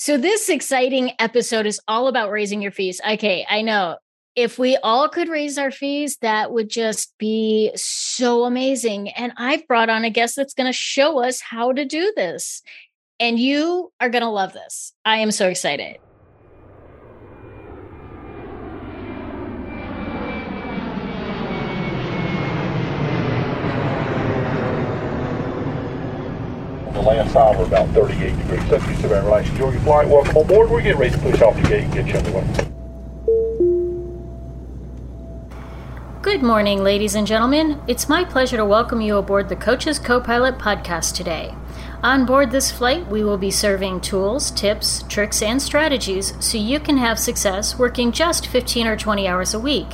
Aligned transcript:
So, 0.00 0.16
this 0.16 0.48
exciting 0.48 1.10
episode 1.18 1.66
is 1.66 1.80
all 1.88 2.06
about 2.06 2.30
raising 2.30 2.62
your 2.62 2.70
fees. 2.70 3.00
Okay, 3.04 3.44
I 3.50 3.62
know. 3.62 3.96
If 4.36 4.56
we 4.56 4.76
all 4.76 5.08
could 5.08 5.28
raise 5.28 5.58
our 5.58 5.72
fees, 5.72 6.18
that 6.18 6.52
would 6.52 6.70
just 6.70 7.18
be 7.18 7.72
so 7.74 8.44
amazing. 8.44 9.08
And 9.08 9.32
I've 9.36 9.66
brought 9.66 9.90
on 9.90 10.04
a 10.04 10.10
guest 10.10 10.36
that's 10.36 10.54
going 10.54 10.68
to 10.68 10.72
show 10.72 11.18
us 11.18 11.40
how 11.40 11.72
to 11.72 11.84
do 11.84 12.12
this. 12.14 12.62
And 13.18 13.40
you 13.40 13.90
are 13.98 14.08
going 14.08 14.22
to 14.22 14.30
love 14.30 14.52
this. 14.52 14.92
I 15.04 15.16
am 15.16 15.32
so 15.32 15.48
excited. 15.48 15.98
Last 27.08 27.34
hour 27.34 27.64
about 27.64 27.88
38 27.90 28.36
degrees. 28.36 28.68
77 28.68 29.24
relax. 29.24 29.48
Enjoy 29.48 29.70
your 29.70 29.80
flight. 29.80 30.08
Welcome 30.08 30.36
on 30.36 30.46
board. 30.46 30.70
We're 30.70 30.82
getting 30.82 30.98
ready 30.98 31.14
to 31.14 31.20
push 31.20 31.40
off 31.40 31.56
the 31.56 31.62
gate 31.62 31.84
and 31.84 31.94
get 31.94 32.06
you 32.06 32.14
underway. 32.14 32.68
Good 36.20 36.42
morning, 36.42 36.82
ladies 36.84 37.14
and 37.14 37.26
gentlemen. 37.26 37.80
It's 37.86 38.08
my 38.08 38.24
pleasure 38.24 38.58
to 38.58 38.64
welcome 38.64 39.00
you 39.00 39.16
aboard 39.16 39.48
the 39.48 39.56
Coach's 39.56 39.98
Co-Pilot 39.98 40.58
podcast 40.58 41.14
today. 41.14 41.54
On 42.02 42.26
board 42.26 42.50
this 42.50 42.70
flight, 42.70 43.08
we 43.08 43.24
will 43.24 43.38
be 43.38 43.50
serving 43.50 44.02
tools, 44.02 44.50
tips, 44.50 45.04
tricks, 45.08 45.42
and 45.42 45.60
strategies 45.60 46.34
so 46.38 46.58
you 46.58 46.78
can 46.78 46.98
have 46.98 47.18
success 47.18 47.78
working 47.78 48.12
just 48.12 48.46
15 48.46 48.86
or 48.86 48.96
20 48.96 49.26
hours 49.26 49.54
a 49.54 49.58
week. 49.58 49.88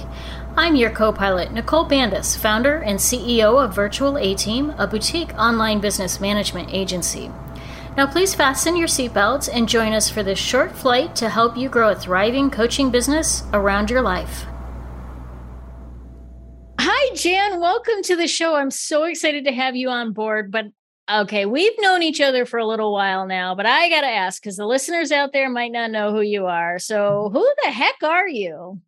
I'm 0.56 0.76
your 0.76 0.90
co 0.90 1.12
pilot, 1.12 1.52
Nicole 1.52 1.84
Bandes, 1.84 2.36
founder 2.38 2.76
and 2.76 2.96
CEO 2.96 3.62
of 3.62 3.74
Virtual 3.74 4.16
A 4.18 4.36
Team, 4.36 4.70
a 4.78 4.86
boutique 4.86 5.34
online 5.34 5.80
business 5.80 6.20
management 6.20 6.72
agency. 6.72 7.28
Now, 7.96 8.06
please 8.06 8.36
fasten 8.36 8.76
your 8.76 8.86
seatbelts 8.86 9.48
and 9.52 9.68
join 9.68 9.92
us 9.92 10.08
for 10.08 10.22
this 10.22 10.38
short 10.38 10.70
flight 10.70 11.16
to 11.16 11.28
help 11.28 11.56
you 11.56 11.68
grow 11.68 11.90
a 11.90 11.96
thriving 11.96 12.52
coaching 12.52 12.92
business 12.92 13.42
around 13.52 13.90
your 13.90 14.00
life. 14.00 14.44
Hi, 16.78 17.14
Jan. 17.16 17.58
Welcome 17.58 18.02
to 18.04 18.14
the 18.14 18.28
show. 18.28 18.54
I'm 18.54 18.70
so 18.70 19.02
excited 19.04 19.46
to 19.46 19.52
have 19.52 19.74
you 19.74 19.88
on 19.88 20.12
board. 20.12 20.52
But 20.52 20.66
okay, 21.10 21.46
we've 21.46 21.80
known 21.80 22.04
each 22.04 22.20
other 22.20 22.46
for 22.46 22.60
a 22.60 22.66
little 22.66 22.92
while 22.92 23.26
now, 23.26 23.56
but 23.56 23.66
I 23.66 23.88
got 23.88 24.02
to 24.02 24.06
ask 24.06 24.40
because 24.40 24.56
the 24.56 24.66
listeners 24.66 25.10
out 25.10 25.32
there 25.32 25.50
might 25.50 25.72
not 25.72 25.90
know 25.90 26.12
who 26.12 26.20
you 26.20 26.46
are. 26.46 26.78
So, 26.78 27.30
who 27.32 27.52
the 27.64 27.72
heck 27.72 28.04
are 28.04 28.28
you? 28.28 28.80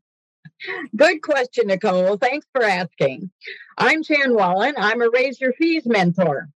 Good 0.95 1.23
question, 1.23 1.69
Nicole. 1.69 2.17
Thanks 2.17 2.47
for 2.53 2.63
asking. 2.63 3.31
I'm 3.79 4.03
Jan 4.03 4.35
Wallen. 4.35 4.75
I'm 4.77 5.03
a 5.03 5.11
Raise 5.11 5.41
Your 5.41 5.53
Fees 5.53 5.87
mentor. 5.87 6.49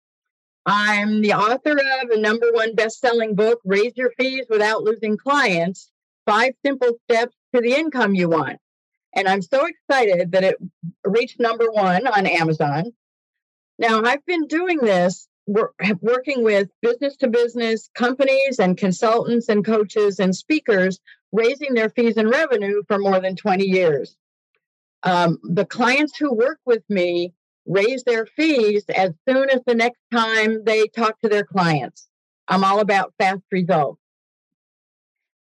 I'm 0.67 1.23
the 1.23 1.33
author 1.33 1.73
of 1.73 2.11
a 2.11 2.21
number 2.21 2.47
one 2.53 2.75
best-selling 2.75 3.35
book, 3.35 3.61
Raise 3.65 3.93
Your 3.97 4.13
Fees 4.19 4.47
Without 4.49 4.83
Losing 4.83 5.17
Clients: 5.17 5.91
Five 6.27 6.55
Simple 6.65 6.99
Steps 7.05 7.35
to 7.55 7.61
the 7.61 7.75
Income 7.75 8.15
You 8.15 8.29
Want. 8.29 8.59
And 9.15 9.27
I'm 9.27 9.43
so 9.43 9.67
excited 9.67 10.33
that 10.33 10.45
it 10.45 10.57
reached 11.05 11.41
number 11.41 11.71
one 11.71 12.07
on 12.07 12.27
Amazon. 12.27 12.93
Now, 13.79 14.03
I've 14.03 14.25
been 14.27 14.47
doing 14.47 14.79
this 14.79 15.29
working 15.49 16.45
with 16.45 16.69
business 16.83 17.17
to 17.17 17.29
business 17.29 17.91
companies 17.95 18.59
and 18.59 18.77
consultants 18.77 19.49
and 19.49 19.65
coaches 19.65 20.21
and 20.21 20.37
speakers 20.37 21.01
raising 21.33 21.75
their 21.75 21.91
fees 21.91 22.17
and 22.17 22.31
revenue 22.31 22.83
for 22.87 22.99
more 22.99 23.21
than 23.21 23.37
20 23.37 23.65
years. 23.65 24.17
Um, 25.03 25.39
the 25.43 25.65
clients 25.65 26.17
who 26.19 26.35
work 26.35 26.59
with 26.67 26.83
me 26.89 27.33
raise 27.67 28.03
their 28.05 28.27
fees 28.27 28.85
as 28.95 29.13
soon 29.29 29.51
as 29.51 29.61
the 29.67 29.75
next 29.75 30.01
time 30.13 30.65
they 30.65 30.87
talk 30.89 31.21
to 31.21 31.29
their 31.29 31.45
clients. 31.45 32.09
I'm 32.49 32.65
all 32.65 32.81
about 32.81 33.13
fast 33.19 33.43
results. 33.51 34.01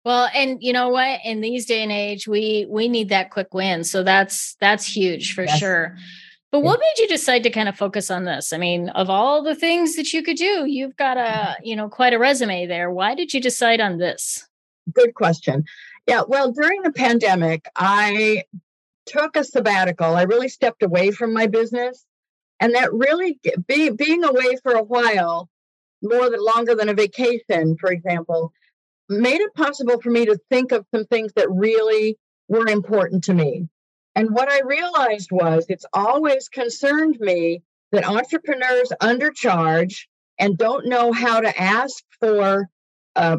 Well, 0.05 0.29
and 0.35 0.59
you 0.61 0.73
know 0.73 0.89
what? 0.89 1.21
In 1.25 1.41
these 1.41 1.67
day 1.67 1.83
and 1.83 1.93
age, 1.93 2.27
we 2.27 2.67
we 2.69 2.89
need 2.89 3.11
that 3.11 3.31
quick 3.31 3.55
win. 3.55 3.85
So 3.85 4.03
that's 4.03 4.57
that's 4.61 4.85
huge 4.85 5.35
for 5.35 5.45
yes. 5.45 5.59
sure. 5.59 5.97
But 6.53 6.61
what 6.61 6.79
made 6.81 7.03
you 7.03 7.09
decide 7.09 7.43
to 7.45 7.51
kind 7.51 7.67
of 7.69 7.79
focus 7.79 8.11
on 8.11 8.25
this? 8.25 8.53
I 8.53 8.59
mean, 8.59 8.91
of 8.91 9.09
all 9.09 9.43
the 9.43 9.55
things 9.55 9.97
that 9.97 10.13
you 10.13 10.23
could 10.23 10.37
do, 10.37 10.67
you've 10.67 10.97
got 10.97 11.17
a, 11.17 11.21
mm-hmm. 11.21 11.65
you 11.65 11.75
know, 11.75 11.89
quite 11.89 12.13
a 12.13 12.19
resume 12.19 12.67
there. 12.67 12.91
Why 12.91 13.15
did 13.15 13.33
you 13.33 13.41
decide 13.41 13.81
on 13.81 13.97
this? 13.97 14.47
Good 14.93 15.15
question. 15.15 15.65
Yeah, 16.07 16.23
well, 16.29 16.53
during 16.53 16.83
the 16.83 16.93
pandemic, 16.93 17.69
I 17.77 18.45
took 19.07 19.35
a 19.35 19.45
sabbatical. 19.45 20.15
I 20.15 20.23
really 20.23 20.49
stepped 20.49 20.83
away 20.83 21.11
from 21.11 21.33
my 21.33 21.47
business. 21.47 22.05
And 22.61 22.75
that 22.75 22.93
really 22.93 23.41
be, 23.67 23.91
being 23.91 24.23
away 24.23 24.57
for 24.63 24.73
a 24.73 24.83
while, 24.83 25.49
more 26.03 26.29
than 26.29 26.45
longer 26.45 26.75
than 26.75 26.89
a 26.89 26.95
vacation, 26.95 27.77
for 27.81 27.91
example, 27.91 28.53
made 29.09 29.41
it 29.41 29.55
possible 29.55 30.01
for 30.01 30.11
me 30.11 30.27
to 30.27 30.39
think 30.51 30.71
of 30.71 30.87
some 30.95 31.07
things 31.07 31.33
that 31.35 31.51
really 31.51 32.19
were 32.49 32.69
important 32.69 33.25
to 33.25 33.35
me. 33.35 33.69
And 34.15 34.31
what 34.35 34.51
I 34.51 34.61
realized 34.61 35.31
was 35.33 35.67
it's 35.69 35.87
always 35.93 36.49
concerned 36.49 37.19
me 37.21 37.63
that 37.93 38.07
entrepreneurs 38.07 38.93
undercharge 39.01 40.07
and 40.39 40.59
don't 40.59 40.87
know 40.87 41.13
how 41.13 41.41
to 41.41 41.61
ask 41.61 42.03
for 42.21 42.69
uh, 43.17 43.39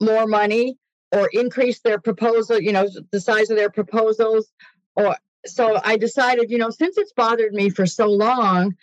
more 0.00 0.26
money 0.26 0.76
or 1.12 1.28
increase 1.32 1.80
their 1.80 1.98
proposal, 1.98 2.60
you 2.60 2.72
know, 2.72 2.88
the 3.12 3.20
size 3.20 3.50
of 3.50 3.56
their 3.56 3.70
proposals. 3.70 4.50
Or 4.96 5.16
so 5.46 5.80
I 5.82 5.96
decided, 5.96 6.50
you 6.50 6.58
know, 6.58 6.70
since 6.70 6.98
it's 6.98 7.12
bothered 7.12 7.52
me 7.52 7.70
for 7.70 7.86
so 7.86 8.06
long, 8.08 8.76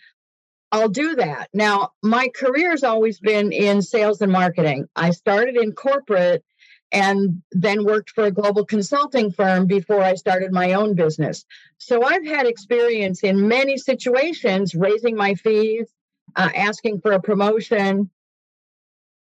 I'll 0.71 0.89
do 0.89 1.15
that. 1.15 1.49
Now, 1.53 1.91
my 2.01 2.29
career 2.35 2.71
has 2.71 2.83
always 2.83 3.19
been 3.19 3.51
in 3.51 3.81
sales 3.81 4.21
and 4.21 4.31
marketing. 4.31 4.87
I 4.95 5.11
started 5.11 5.55
in 5.55 5.73
corporate 5.73 6.43
and 6.91 7.41
then 7.51 7.83
worked 7.83 8.11
for 8.11 8.25
a 8.25 8.31
global 8.31 8.65
consulting 8.65 9.31
firm 9.31 9.65
before 9.67 10.01
I 10.01 10.15
started 10.15 10.51
my 10.51 10.73
own 10.73 10.95
business. 10.95 11.45
So 11.77 12.03
I've 12.03 12.25
had 12.25 12.45
experience 12.45 13.23
in 13.23 13.47
many 13.47 13.77
situations 13.77 14.75
raising 14.75 15.15
my 15.15 15.33
fees, 15.35 15.87
uh, 16.35 16.49
asking 16.55 17.01
for 17.01 17.11
a 17.11 17.21
promotion, 17.21 18.09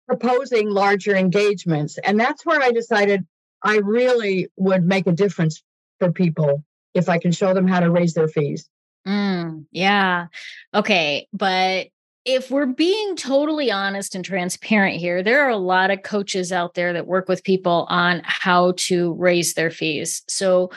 proposing 0.07 0.69
larger 0.69 1.17
engagements. 1.17 1.99
And 1.99 2.19
that's 2.19 2.45
where 2.45 2.61
I 2.61 2.71
decided 2.71 3.27
I 3.63 3.79
really 3.79 4.49
would 4.57 4.85
make 4.85 5.07
a 5.07 5.13
difference 5.13 5.63
for 5.99 6.13
people 6.13 6.65
if 6.93 7.09
I 7.09 7.19
can 7.19 7.33
show 7.33 7.55
them 7.55 7.67
how 7.67 7.81
to 7.81 7.91
raise 7.91 8.15
their 8.15 8.29
fees. 8.29 8.69
Mm, 9.07 9.67
yeah. 9.71 10.27
Okay. 10.75 11.29
But 11.33 11.89
if 12.25 12.51
we're 12.51 12.67
being 12.67 13.17
totally 13.17 13.71
honest 13.71 14.15
and 14.15 14.25
transparent 14.25 14.97
here, 14.97 15.23
there 15.23 15.43
are 15.43 15.51
a 15.51 15.57
lot 15.57 15.91
of 15.91 16.03
coaches 16.03 16.53
out 16.53 16.75
there 16.75 16.93
that 16.93 17.07
work 17.07 17.29
with 17.29 17.45
people 17.45 17.87
on 17.91 18.23
how 18.25 18.73
to 18.77 19.13
raise 19.15 19.55
their 19.55 19.71
fees. 19.71 20.23
So, 20.29 20.71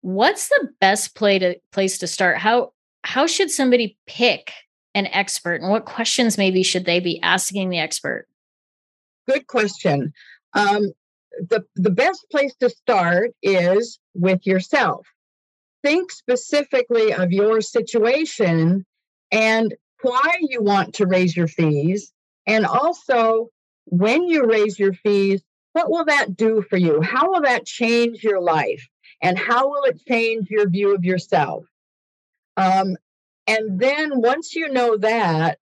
what's 0.00 0.48
the 0.48 0.68
best 0.80 1.14
play 1.14 1.38
to, 1.38 1.56
place 1.72 1.98
to 1.98 2.06
start? 2.06 2.38
How 2.38 2.72
how 3.04 3.26
should 3.26 3.50
somebody 3.50 3.98
pick 4.06 4.52
an 4.94 5.06
expert, 5.06 5.60
and 5.60 5.70
what 5.70 5.84
questions 5.84 6.38
maybe 6.38 6.62
should 6.62 6.84
they 6.84 7.00
be 7.00 7.20
asking 7.20 7.68
the 7.68 7.78
expert? 7.78 8.26
Good 9.28 9.46
question. 9.46 10.12
Um, 10.54 10.92
the 11.50 11.64
the 11.76 11.90
best 11.90 12.26
place 12.30 12.54
to 12.60 12.70
start 12.70 13.32
is 13.42 13.98
with 14.14 14.46
yourself. 14.46 15.06
Think 15.82 16.12
specifically 16.12 17.12
of 17.12 17.32
your 17.32 17.60
situation 17.60 18.86
and 19.30 19.74
why 20.02 20.36
you 20.40 20.62
want 20.62 20.94
to 20.94 21.06
raise 21.06 21.36
your 21.36 21.48
fees, 21.48 22.12
and 22.46 22.66
also 22.66 23.48
when 23.86 24.24
you 24.24 24.46
raise 24.46 24.78
your 24.78 24.92
fees, 24.92 25.42
what 25.72 25.90
will 25.90 26.04
that 26.04 26.36
do 26.36 26.62
for 26.68 26.76
you? 26.76 27.00
How 27.00 27.30
will 27.30 27.42
that 27.42 27.64
change 27.64 28.22
your 28.22 28.40
life? 28.40 28.86
And 29.22 29.38
how 29.38 29.68
will 29.68 29.84
it 29.84 30.00
change 30.06 30.48
your 30.50 30.68
view 30.68 30.94
of 30.94 31.04
yourself? 31.04 31.64
Um, 32.56 32.96
and 33.46 33.80
then 33.80 34.20
once 34.20 34.54
you 34.54 34.68
know 34.68 34.96
that, 34.98 35.58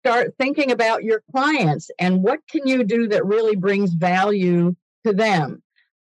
start 0.00 0.34
thinking 0.38 0.70
about 0.70 1.04
your 1.04 1.22
clients 1.30 1.90
and 1.98 2.22
what 2.22 2.40
can 2.50 2.66
you 2.66 2.84
do 2.84 3.08
that 3.08 3.26
really 3.26 3.56
brings 3.56 3.92
value 3.92 4.74
to 5.06 5.12
them. 5.12 5.62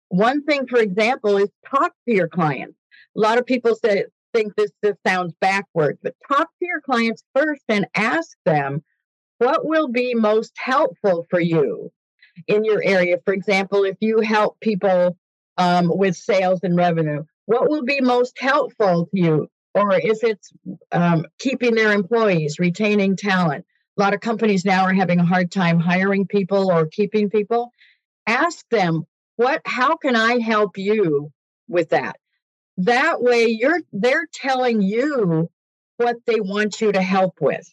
One 0.10 0.44
thing, 0.44 0.68
for 0.68 0.80
example, 0.80 1.38
is 1.38 1.50
talk 1.68 1.92
to 2.08 2.14
your 2.14 2.28
clients. 2.28 2.78
A 3.18 3.20
lot 3.20 3.40
of 3.40 3.46
people 3.46 3.76
say, 3.76 4.06
think 4.36 4.56
this 4.56 4.72
just 4.84 5.00
sounds 5.08 5.34
backwards, 5.40 6.00
but 6.04 6.14
talk 6.28 6.50
to 6.60 6.66
your 6.66 6.82
clients 6.82 7.24
first 7.34 7.64
and 7.70 7.88
ask 7.96 8.38
them 8.46 8.84
what 9.38 9.66
will 9.66 9.88
be 9.88 10.14
most 10.14 10.54
helpful 10.58 11.26
for 11.30 11.40
you 11.40 11.92
in 12.48 12.66
your 12.66 12.82
area. 12.84 13.18
For 13.24 13.34
example, 13.34 13.84
if 13.86 13.98
you 14.02 14.20
help 14.20 14.60
people 14.60 15.18
um, 15.58 15.90
with 15.90 16.16
sales 16.16 16.60
and 16.64 16.76
revenue, 16.76 17.24
what 17.46 17.70
will 17.70 17.84
be 17.84 18.02
most 18.02 18.38
helpful 18.40 19.06
to 19.06 19.20
you? 19.20 19.48
Or 19.74 19.94
if 19.94 20.24
it's 20.24 20.52
um, 20.92 21.26
keeping 21.40 21.76
their 21.76 21.92
employees, 21.92 22.60
retaining 22.60 23.16
talent. 23.16 23.66
A 23.98 24.02
lot 24.02 24.14
of 24.14 24.20
companies 24.20 24.66
now 24.66 24.84
are 24.84 24.94
having 24.94 25.20
a 25.20 25.26
hard 25.26 25.52
time 25.52 25.80
hiring 25.80 26.28
people 26.28 26.70
or 26.72 26.86
keeping 26.86 27.30
people. 27.30 27.72
Ask 28.28 28.66
them, 28.70 29.06
what, 29.38 29.62
how 29.66 29.96
can 29.96 30.16
I 30.16 30.40
help 30.40 30.78
you 30.78 31.32
with 31.70 31.90
that? 31.90 32.18
That 32.78 33.22
way 33.22 33.46
you're 33.48 33.82
they're 33.94 34.28
telling 34.34 34.82
you 34.82 35.50
what 35.98 36.18
they 36.26 36.40
want 36.40 36.82
you 36.82 36.92
to 36.92 37.02
help 37.02 37.40
with 37.40 37.68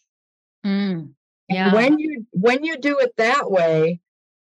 mm, 0.65 1.09
yeah. 1.49 1.65
And 1.65 1.73
when 1.73 1.99
you 1.99 2.25
when 2.31 2.63
you 2.63 2.77
do 2.77 2.99
it 2.99 3.13
that 3.17 3.51
way 3.51 3.99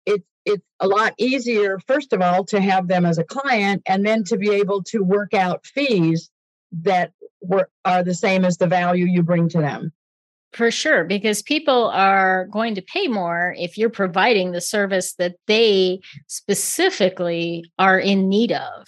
it's 0.05 0.25
it's 0.45 0.65
a 0.79 0.87
lot 0.87 1.13
easier, 1.17 1.79
first 1.87 2.13
of 2.13 2.21
all, 2.21 2.45
to 2.45 2.61
have 2.61 2.87
them 2.87 3.05
as 3.05 3.17
a 3.17 3.23
client 3.23 3.81
and 3.85 4.05
then 4.05 4.23
to 4.25 4.37
be 4.37 4.51
able 4.51 4.83
to 4.83 5.03
work 5.03 5.33
out 5.33 5.65
fees 5.65 6.29
that 6.83 7.11
were, 7.41 7.69
are 7.83 8.03
the 8.03 8.13
same 8.13 8.45
as 8.45 8.57
the 8.57 8.67
value 8.67 9.05
you 9.05 9.23
bring 9.23 9.49
to 9.49 9.59
them. 9.59 9.91
For 10.53 10.71
sure, 10.71 11.03
because 11.03 11.41
people 11.41 11.89
are 11.89 12.45
going 12.45 12.75
to 12.75 12.81
pay 12.81 13.07
more 13.07 13.53
if 13.57 13.77
you're 13.77 13.89
providing 13.89 14.51
the 14.51 14.61
service 14.61 15.13
that 15.15 15.35
they 15.47 15.99
specifically 16.27 17.69
are 17.77 17.99
in 17.99 18.29
need 18.29 18.53
of. 18.53 18.87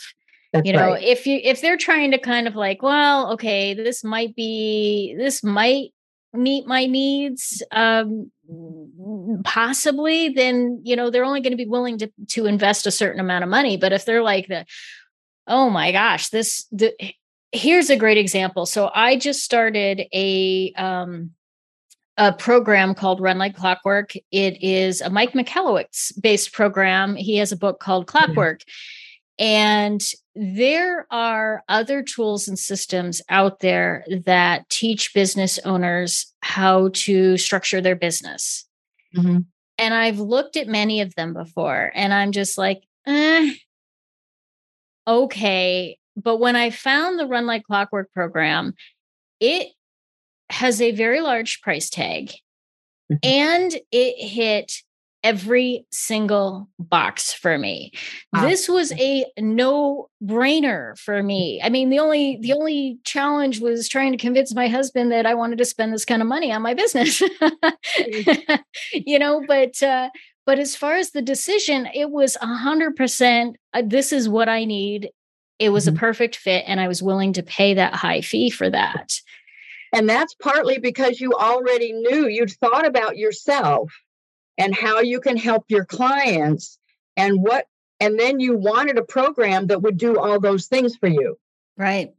That's 0.54 0.66
you 0.66 0.74
know, 0.74 0.92
right. 0.92 1.04
if 1.04 1.28
you 1.28 1.40
if 1.44 1.62
they're 1.62 1.78
trying 1.78 2.12
to 2.12 2.18
kind 2.18 2.48
of 2.48 2.56
like, 2.56 2.82
well, 2.82 3.34
okay, 3.34 3.74
this 3.74 4.04
might 4.04 4.36
be 4.36 5.16
this 5.18 5.44
might 5.44 5.92
meet 6.34 6.68
my 6.68 6.86
needs 6.86 7.64
um 7.72 8.30
possibly 9.44 10.30
then 10.30 10.80
you 10.84 10.96
know 10.96 11.10
they're 11.10 11.24
only 11.24 11.42
going 11.42 11.52
to 11.52 11.58
be 11.58 11.66
willing 11.66 11.98
to 11.98 12.12
to 12.28 12.46
invest 12.46 12.86
a 12.86 12.92
certain 12.92 13.20
amount 13.20 13.44
of 13.44 13.50
money 13.50 13.78
but 13.78 13.94
if 13.94 14.06
they're 14.06 14.22
like 14.22 14.48
the 14.48 14.66
oh 15.48 15.70
my 15.70 15.92
gosh 15.92 16.30
this 16.30 16.66
the 16.72 16.94
here's 17.52 17.90
a 17.90 17.96
great 17.96 18.18
example 18.18 18.66
so 18.66 18.92
i 18.94 19.18
just 19.18 19.44
started 19.44 20.04
a 20.14 20.72
um 20.74 21.32
a 22.18 22.34
program 22.34 22.96
called 22.96 23.22
Run 23.22 23.38
Like 23.38 23.56
Clockwork. 23.56 24.14
It 24.32 24.62
is 24.64 25.02
a 25.02 25.10
Mike 25.12 25.34
Michalowicz 25.34 26.20
based 26.20 26.52
program. 26.52 27.16
He 27.16 27.38
has 27.38 27.52
a 27.52 27.56
book 27.56 27.80
called. 27.80 28.08
Clockwork. 28.08 28.62
Mm-hmm. 28.62 28.97
And 29.40 30.02
there 30.36 31.08
are 31.12 31.64
other 31.68 32.02
tools 32.02 32.48
and 32.48 32.58
systems 32.58 33.22
out 33.30 33.60
there 33.60 34.06
that 34.26 34.70
teach 34.70 35.14
business 35.14 35.60
owners 35.60 36.34
how 36.42 36.90
to 36.94 37.38
structure 37.38 37.82
their 37.82 37.96
business. 37.96 38.66
Mm-hmm. 39.16 39.40
And 39.78 39.94
I've 39.94 40.20
looked 40.20 40.58
at 40.58 40.68
many 40.68 41.02
of 41.02 41.14
them 41.16 41.34
before, 41.34 41.92
and 41.94 42.14
I'm 42.14 42.32
just 42.32 42.58
like, 42.58 42.82
eh, 43.06 43.54
okay. 45.08 45.98
But 46.16 46.38
when 46.38 46.56
I 46.56 46.72
found 46.72 47.20
the 47.20 47.28
Run 47.28 47.46
Like 47.46 47.64
Clockwork 47.64 48.12
program, 48.12 48.74
it 49.40 49.68
has 50.50 50.82
a 50.82 50.92
very 50.92 51.22
large 51.22 51.62
price 51.62 51.90
tag 51.90 52.32
mm-hmm. 53.12 53.18
and 53.24 53.76
it 53.92 54.16
hit 54.18 54.82
every 55.28 55.86
single 55.92 56.70
box 56.80 57.34
for 57.34 57.58
me. 57.58 57.92
Wow. 58.32 58.44
This 58.44 58.70
was 58.70 58.94
a 58.94 59.26
no 59.38 60.10
brainer 60.24 60.98
for 60.98 61.22
me. 61.22 61.60
I 61.62 61.68
mean, 61.68 61.90
the 61.90 62.00
only 62.00 62.38
the 62.38 62.54
only 62.54 63.00
challenge 63.04 63.60
was 63.60 63.90
trying 63.90 64.14
to 64.14 64.18
convince 64.18 64.56
my 64.56 64.70
husband 64.70 65.12
that 65.12 65.26
I 65.26 65.34
wanted 65.34 65.58
to 65.58 65.66
spend 65.66 65.94
this 65.94 66.06
kind 66.06 66.22
of 66.22 66.30
money 66.30 66.54
on 66.54 66.62
my 66.62 66.74
business. 66.74 67.22
Mm. 67.42 68.60
you 68.94 69.20
know, 69.20 69.44
but 69.46 69.84
uh 69.84 70.10
but 70.46 70.60
as 70.60 70.78
far 70.78 70.94
as 70.96 71.12
the 71.12 71.22
decision, 71.22 71.90
it 71.94 72.10
was 72.10 72.38
a 72.42 72.48
hundred 72.48 72.96
percent. 72.96 73.58
Uh, 73.74 73.84
this 73.86 74.14
is 74.14 74.30
what 74.30 74.48
I 74.48 74.64
need. 74.64 75.10
It 75.60 75.70
was 75.70 75.88
mm-hmm. 75.88 75.98
a 75.98 76.00
perfect 76.00 76.38
fit, 76.38 76.64
and 76.68 76.80
I 76.80 76.88
was 76.88 77.04
willing 77.04 77.34
to 77.34 77.44
pay 77.44 77.74
that 77.74 77.94
high 77.94 78.22
fee 78.22 78.50
for 78.50 78.70
that. 78.70 79.20
And 79.94 80.08
that's 80.08 80.36
partly 80.36 80.78
because 80.78 81.20
you 81.20 81.34
already 81.34 81.92
knew 81.92 82.28
you'd 82.28 82.52
thought 82.52 82.86
about 82.86 83.18
yourself 83.18 83.92
and 84.58 84.76
how 84.76 85.00
you 85.00 85.20
can 85.20 85.38
help 85.38 85.66
your 85.70 85.86
clients 85.86 86.78
and 87.16 87.42
what, 87.42 87.66
and 88.00 88.20
then 88.20 88.40
you 88.40 88.56
wanted 88.56 88.98
a 88.98 89.04
program 89.04 89.68
that 89.68 89.82
would 89.82 89.98
do 89.98 90.20
all 90.20 90.40
those 90.40 90.68
things 90.68 90.96
for 90.96 91.08
you. 91.08 91.38
Right. 91.78 92.14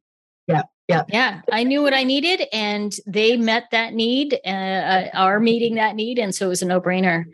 Yeah. 0.47 0.63
Yeah. 0.89 1.03
Yeah. 1.09 1.41
I 1.53 1.65
knew 1.65 1.83
what 1.83 1.95
I 1.95 2.05
needed 2.05 2.47
and 2.53 2.95
they 3.07 3.37
met 3.37 3.65
that 3.73 3.93
need, 3.93 4.39
uh, 4.45 4.49
uh 4.49 5.11
are 5.15 5.41
meeting 5.41 5.75
that 5.75 5.95
need. 5.97 6.19
And 6.19 6.35
so 6.35 6.47
it 6.47 6.51
was 6.51 6.63
a 6.63 6.67
no 6.67 6.81
brainer. 6.81 7.25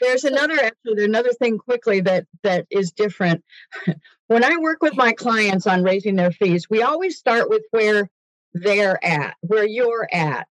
There's 0.00 0.24
another 0.24 0.62
actually 0.62 1.04
another 1.04 1.32
thing 1.32 1.58
quickly 1.58 2.00
that 2.00 2.26
that 2.42 2.66
is 2.70 2.92
different. 2.92 3.42
when 4.26 4.44
I 4.44 4.56
work 4.58 4.82
with 4.82 4.96
my 4.96 5.12
clients 5.12 5.66
on 5.66 5.82
raising 5.82 6.16
their 6.16 6.32
fees, 6.32 6.68
we 6.68 6.82
always 6.82 7.18
start 7.18 7.48
with 7.48 7.62
where 7.70 8.10
they're 8.52 9.02
at, 9.04 9.36
where 9.40 9.66
you're 9.66 10.08
at. 10.12 10.46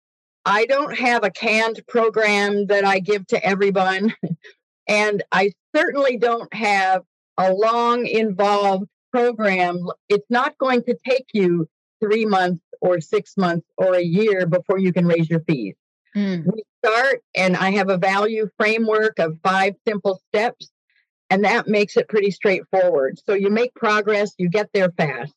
I 0.45 0.65
don't 0.65 0.95
have 0.97 1.24
a 1.24 1.31
canned 1.31 1.81
program 1.88 2.68
that 2.68 2.86
I 2.86 3.00
give 3.00 3.25
to 3.27 3.44
everyone. 3.44 4.13
and 4.88 5.24
I 5.31 5.51
certainly 5.75 6.18
don't 6.18 6.53
have 6.53 7.03
a 7.38 7.51
long, 7.51 8.06
involved 8.06 8.88
program. 9.12 9.88
It's 10.07 10.30
not 10.30 10.57
going 10.57 10.83
to 10.83 10.97
take 11.06 11.25
you 11.33 11.68
three 12.00 12.25
months 12.25 12.62
or 12.81 13.01
six 13.01 13.36
months 13.38 13.65
or 13.77 13.95
a 13.95 14.03
year 14.03 14.45
before 14.45 14.77
you 14.77 14.94
can 14.94 15.07
raise 15.07 15.30
your 15.30 15.42
fees. 15.42 15.75
Mm. 16.15 16.45
We 16.45 16.63
start, 16.86 17.24
and 17.36 17.57
I 17.57 17.71
have 17.71 17.89
a 17.89 17.98
value 17.98 18.50
framework 18.57 19.19
of 19.19 19.38
five 19.44 19.75
simple 19.88 20.21
steps, 20.30 20.69
and 21.30 21.44
that 21.44 21.68
makes 21.68 21.98
it 21.98 22.07
pretty 22.07 22.31
straightforward. 22.31 23.19
So 23.25 23.33
you 23.33 23.50
make 23.50 23.74
progress, 23.74 24.33
you 24.38 24.48
get 24.48 24.69
there 24.74 24.91
fast 24.91 25.33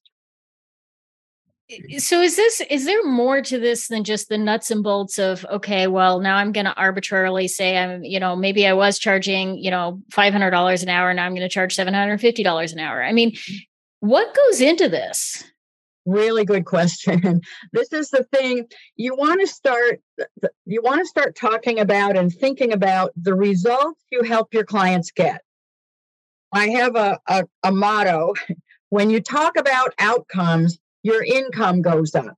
so 1.98 2.20
is 2.22 2.36
this 2.36 2.62
is 2.70 2.86
there 2.86 3.04
more 3.04 3.42
to 3.42 3.58
this 3.58 3.88
than 3.88 4.02
just 4.02 4.28
the 4.28 4.38
nuts 4.38 4.70
and 4.70 4.82
bolts 4.82 5.18
of 5.18 5.44
okay 5.50 5.86
well 5.86 6.18
now 6.18 6.36
i'm 6.36 6.50
going 6.52 6.64
to 6.64 6.74
arbitrarily 6.74 7.46
say 7.46 7.76
i'm 7.76 8.02
you 8.02 8.18
know 8.18 8.34
maybe 8.34 8.66
i 8.66 8.72
was 8.72 8.98
charging 8.98 9.58
you 9.58 9.70
know 9.70 10.00
$500 10.10 10.82
an 10.82 10.88
hour 10.88 11.12
now 11.12 11.24
i'm 11.24 11.32
going 11.32 11.42
to 11.42 11.48
charge 11.48 11.76
$750 11.76 12.72
an 12.72 12.78
hour. 12.78 13.02
I 13.02 13.12
mean 13.12 13.32
mm-hmm. 13.32 13.56
what 14.00 14.34
goes 14.34 14.60
into 14.60 14.88
this? 14.88 15.44
Really 16.06 16.46
good 16.46 16.64
question. 16.64 17.42
This 17.72 17.92
is 17.92 18.08
the 18.08 18.24
thing 18.32 18.66
you 18.96 19.14
want 19.14 19.40
to 19.40 19.46
start 19.46 20.00
you 20.64 20.80
want 20.82 21.00
to 21.00 21.06
start 21.06 21.36
talking 21.36 21.78
about 21.80 22.16
and 22.16 22.32
thinking 22.32 22.72
about 22.72 23.12
the 23.14 23.34
results 23.34 24.02
you 24.10 24.22
help 24.22 24.54
your 24.54 24.64
clients 24.64 25.10
get. 25.10 25.42
I 26.50 26.68
have 26.70 26.96
a, 26.96 27.20
a, 27.26 27.44
a 27.62 27.72
motto 27.72 28.32
when 28.88 29.10
you 29.10 29.20
talk 29.20 29.58
about 29.58 29.92
outcomes 29.98 30.78
your 31.02 31.22
income 31.22 31.82
goes 31.82 32.14
up. 32.14 32.36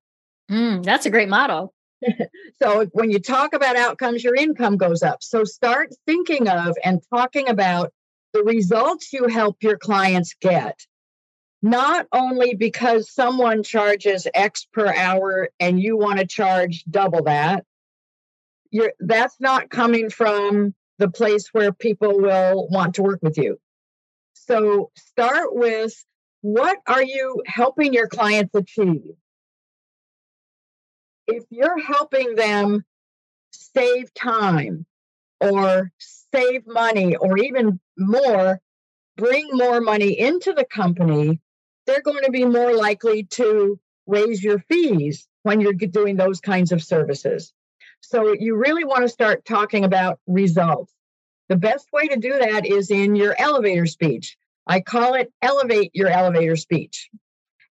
Mm, 0.51 0.85
that's 0.85 1.07
a 1.07 1.11
great 1.11 1.29
model. 1.29 1.73
so 2.63 2.87
when 2.93 3.11
you 3.11 3.19
talk 3.19 3.53
about 3.53 3.77
outcomes, 3.77 4.25
your 4.25 4.35
income 4.35 4.77
goes 4.77 5.03
up. 5.03 5.23
So 5.23 5.45
start 5.45 5.91
thinking 6.07 6.49
of 6.49 6.77
and 6.85 7.01
talking 7.13 7.49
about 7.49 7.93
the 8.33 8.43
results 8.43 9.13
you 9.13 9.29
help 9.29 9.57
your 9.63 9.79
clients 9.79 10.35
get. 10.41 10.81
Not 11.63 12.07
only 12.13 12.55
because 12.55 13.13
someone 13.13 13.63
charges 13.63 14.27
X 14.33 14.67
per 14.73 14.87
hour 14.95 15.51
and 15.59 15.81
you 15.81 15.97
want 15.97 16.19
to 16.19 16.27
charge 16.27 16.85
double 16.89 17.25
that, 17.25 17.65
you're, 18.71 18.93
that's 19.01 19.37
not 19.41 19.69
coming 19.69 20.09
from 20.09 20.75
the 20.99 21.11
place 21.11 21.49
where 21.53 21.73
people 21.73 22.21
will 22.21 22.69
want 22.69 22.95
to 22.95 23.03
work 23.03 23.21
with 23.23 23.37
you. 23.37 23.59
So 24.33 24.91
start 24.97 25.55
with 25.55 25.93
what 26.43 26.79
are 26.87 27.03
you 27.03 27.43
helping 27.47 27.93
your 27.93 28.09
clients 28.09 28.55
achieve? 28.55 29.15
If 31.27 31.45
you're 31.51 31.79
helping 31.79 32.35
them 32.35 32.85
save 33.53 34.13
time 34.15 34.87
or 35.41 35.93
save 35.99 36.67
money 36.67 37.17
or 37.17 37.39
even 37.39 37.81
more, 37.97 38.61
bring 39.17 39.49
more 39.53 39.81
money 39.81 40.19
into 40.19 40.53
the 40.53 40.65
company, 40.65 41.41
they're 41.87 42.03
going 42.03 42.25
to 42.25 42.31
be 42.31 42.45
more 42.45 42.75
likely 42.75 43.25
to 43.25 43.79
raise 44.07 44.43
your 44.43 44.59
fees 44.69 45.29
when 45.43 45.61
you're 45.61 45.73
doing 45.73 46.17
those 46.17 46.41
kinds 46.41 46.73
of 46.73 46.83
services. 46.83 47.53
So 48.01 48.35
you 48.39 48.57
really 48.57 48.85
want 48.85 49.03
to 49.03 49.09
start 49.09 49.45
talking 49.45 49.85
about 49.85 50.21
results. 50.27 50.93
The 51.49 51.57
best 51.57 51.87
way 51.93 52.09
to 52.09 52.17
do 52.17 52.39
that 52.39 52.67
is 52.67 52.91
in 52.91 53.15
your 53.15 53.35
elevator 53.39 53.87
speech. 53.87 54.37
I 54.71 54.81
call 54.81 55.15
it 55.15 55.33
elevate 55.43 55.91
your 55.95 56.07
elevator 56.07 56.55
speech. 56.55 57.11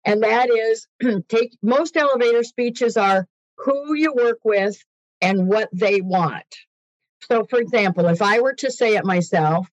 And 0.03 0.21
that 0.21 0.49
is 0.49 0.85
take 1.29 1.55
most 1.61 1.95
elevator 1.95 2.43
speeches 2.43 2.97
are 2.97 3.25
who 3.57 3.93
you 3.93 4.13
work 4.13 4.39
with 4.43 4.77
and 5.21 5.47
what 5.47 5.69
they 5.71 6.01
want. 6.01 6.43
So, 7.21 7.45
for 7.45 7.57
example, 7.59 8.07
if 8.07 8.21
I 8.21 8.41
were 8.41 8.53
to 8.55 8.69
say 8.69 8.97
it 8.97 9.05
myself, 9.05 9.69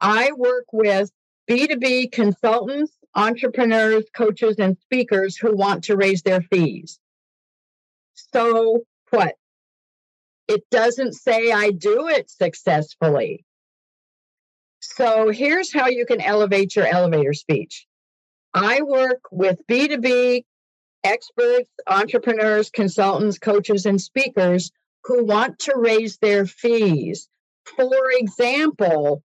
I 0.00 0.32
work 0.32 0.64
with 0.72 1.10
B2B 1.50 2.12
consultants, 2.12 2.92
entrepreneurs, 3.14 4.04
coaches, 4.14 4.56
and 4.58 4.78
speakers 4.78 5.36
who 5.36 5.54
want 5.54 5.84
to 5.84 5.96
raise 5.98 6.22
their 6.22 6.40
fees. 6.40 6.98
So, 8.14 8.84
what? 9.10 9.34
It 10.48 10.62
doesn't 10.70 11.12
say 11.12 11.52
I 11.52 11.72
do 11.72 12.08
it 12.08 12.30
successfully. 12.30 13.44
So 14.82 15.30
here's 15.30 15.72
how 15.72 15.86
you 15.86 16.04
can 16.04 16.20
elevate 16.20 16.74
your 16.74 16.86
elevator 16.86 17.32
speech. 17.34 17.86
I 18.52 18.82
work 18.82 19.20
with 19.30 19.64
B2B 19.70 20.44
experts, 21.04 21.70
entrepreneurs, 21.86 22.68
consultants, 22.68 23.38
coaches, 23.38 23.86
and 23.86 24.00
speakers 24.00 24.72
who 25.04 25.24
want 25.24 25.60
to 25.60 25.74
raise 25.76 26.18
their 26.18 26.46
fees. 26.46 27.28
For 27.64 28.10
example, 28.10 29.22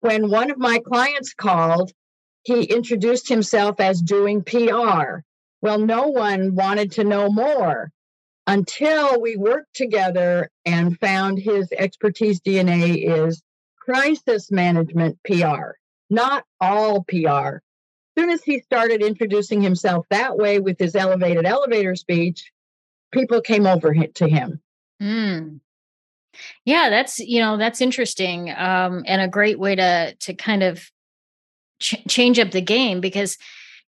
when 0.00 0.30
one 0.30 0.50
of 0.50 0.58
my 0.58 0.78
clients 0.78 1.32
called, 1.32 1.92
he 2.42 2.64
introduced 2.64 3.28
himself 3.28 3.80
as 3.80 4.02
doing 4.02 4.42
PR. 4.44 5.20
Well, 5.62 5.78
no 5.78 6.08
one 6.08 6.54
wanted 6.54 6.92
to 6.92 7.04
know 7.04 7.30
more 7.30 7.90
until 8.46 9.20
we 9.22 9.36
worked 9.36 9.74
together 9.74 10.50
and 10.66 10.98
found 11.00 11.38
his 11.38 11.72
expertise 11.72 12.40
DNA 12.40 13.26
is 13.26 13.42
crisis 13.84 14.50
management 14.50 15.18
PR, 15.24 15.72
not 16.08 16.44
all 16.60 17.04
PR. 17.04 17.58
Soon 18.16 18.30
as 18.30 18.42
he 18.42 18.60
started 18.60 19.02
introducing 19.02 19.62
himself 19.62 20.06
that 20.10 20.36
way 20.36 20.60
with 20.60 20.78
his 20.78 20.94
elevated 20.94 21.46
elevator 21.46 21.96
speech, 21.96 22.52
people 23.10 23.40
came 23.40 23.66
over 23.66 23.94
to 23.94 24.28
him. 24.28 24.60
Mm. 25.02 25.60
Yeah, 26.64 26.90
that's 26.90 27.18
you 27.18 27.40
know 27.40 27.56
that's 27.56 27.80
interesting 27.80 28.50
um, 28.50 29.02
and 29.06 29.20
a 29.20 29.28
great 29.28 29.58
way 29.58 29.74
to 29.74 30.14
to 30.14 30.34
kind 30.34 30.62
of 30.62 30.90
ch- 31.80 32.02
change 32.08 32.38
up 32.38 32.52
the 32.52 32.62
game 32.62 33.00
because 33.00 33.36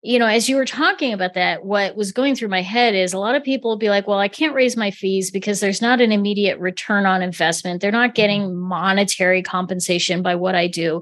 you 0.04 0.18
know 0.18 0.26
as 0.26 0.48
you 0.48 0.56
were 0.56 0.66
talking 0.66 1.12
about 1.12 1.32
that 1.34 1.64
what 1.64 1.96
was 1.96 2.12
going 2.12 2.36
through 2.36 2.48
my 2.48 2.60
head 2.60 2.94
is 2.94 3.12
a 3.12 3.18
lot 3.18 3.34
of 3.34 3.42
people 3.42 3.70
will 3.70 3.78
be 3.78 3.88
like 3.88 4.06
well 4.06 4.18
i 4.18 4.28
can't 4.28 4.54
raise 4.54 4.76
my 4.76 4.90
fees 4.90 5.30
because 5.30 5.60
there's 5.60 5.80
not 5.80 6.00
an 6.00 6.12
immediate 6.12 6.58
return 6.60 7.06
on 7.06 7.22
investment 7.22 7.80
they're 7.80 7.90
not 7.90 8.14
getting 8.14 8.42
mm-hmm. 8.42 8.56
monetary 8.56 9.42
compensation 9.42 10.22
by 10.22 10.34
what 10.34 10.54
i 10.54 10.66
do 10.66 11.00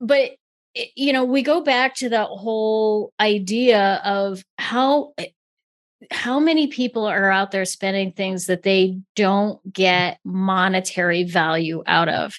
but 0.00 0.30
you 0.94 1.12
know 1.12 1.24
we 1.24 1.42
go 1.42 1.60
back 1.60 1.96
to 1.96 2.08
that 2.08 2.28
whole 2.28 3.12
idea 3.20 4.00
of 4.04 4.44
how 4.56 5.12
eh, 5.18 5.26
how 6.10 6.38
many 6.38 6.66
people 6.66 7.06
are 7.06 7.30
out 7.30 7.50
there 7.50 7.64
spending 7.64 8.12
things 8.12 8.46
that 8.46 8.62
they 8.62 8.98
don't 9.16 9.60
get 9.72 10.18
monetary 10.24 11.24
value 11.24 11.82
out 11.86 12.08
of? 12.08 12.38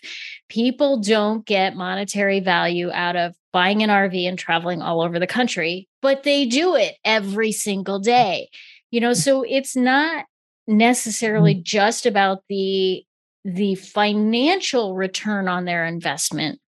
People 0.50 1.00
don't 1.00 1.46
get 1.46 1.76
monetary 1.76 2.40
value 2.40 2.92
out 2.92 3.16
of 3.16 3.36
buying 3.52 3.84
an 3.84 3.90
RV 3.90 4.28
and 4.28 4.38
traveling 4.38 4.82
all 4.82 5.02
over 5.02 5.20
the 5.20 5.28
country, 5.28 5.88
but 6.02 6.24
they 6.24 6.46
do 6.46 6.76
it 6.76 6.96
every 7.06 7.52
single 7.52 8.00
day. 8.00 8.50
You 8.92 9.02
know, 9.02 9.14
so 9.14 9.44
it's 9.44 9.76
not 9.76 10.26
necessarily 10.68 11.56
mm. 11.56 11.64
just 11.64 12.06
about 12.06 12.44
the 12.50 13.04
the 13.44 13.76
financial 13.76 14.96
return 14.96 15.48
on 15.48 15.66
their 15.66 15.86
investment. 15.86 16.60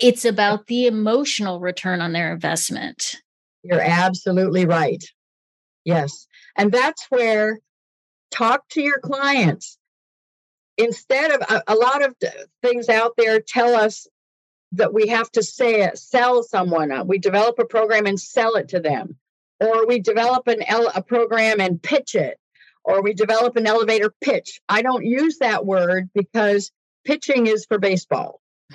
It's 0.00 0.24
about 0.24 0.66
the 0.66 0.86
emotional 0.86 1.60
return 1.60 2.00
on 2.00 2.12
their 2.12 2.32
investment. 2.32 3.16
You're 3.62 3.80
absolutely 3.80 4.66
right. 4.66 5.02
Yes. 5.84 6.26
And 6.56 6.70
that's 6.72 7.06
where 7.10 7.60
talk 8.30 8.66
to 8.70 8.82
your 8.82 8.98
clients. 8.98 9.78
Instead 10.78 11.32
of 11.32 11.42
a, 11.42 11.62
a 11.68 11.74
lot 11.74 12.02
of 12.02 12.16
things 12.62 12.88
out 12.88 13.12
there 13.16 13.40
tell 13.40 13.74
us 13.74 14.06
that 14.72 14.94
we 14.94 15.08
have 15.08 15.30
to 15.32 15.42
say 15.42 15.82
it, 15.82 15.98
sell 15.98 16.42
someone. 16.42 16.90
Uh, 16.90 17.04
we 17.04 17.18
develop 17.18 17.58
a 17.58 17.64
program 17.64 18.06
and 18.06 18.18
sell 18.18 18.54
it 18.54 18.68
to 18.68 18.80
them, 18.80 19.16
or 19.60 19.86
we 19.86 20.00
develop 20.00 20.48
an 20.48 20.62
a 20.94 21.02
program 21.02 21.60
and 21.60 21.82
pitch 21.82 22.14
it, 22.14 22.38
or 22.84 23.02
we 23.02 23.12
develop 23.12 23.56
an 23.56 23.66
elevator 23.66 24.14
pitch. 24.22 24.60
I 24.68 24.80
don't 24.80 25.04
use 25.04 25.38
that 25.38 25.66
word 25.66 26.08
because 26.14 26.72
pitching 27.04 27.46
is 27.46 27.66
for 27.66 27.78
baseball. 27.78 28.40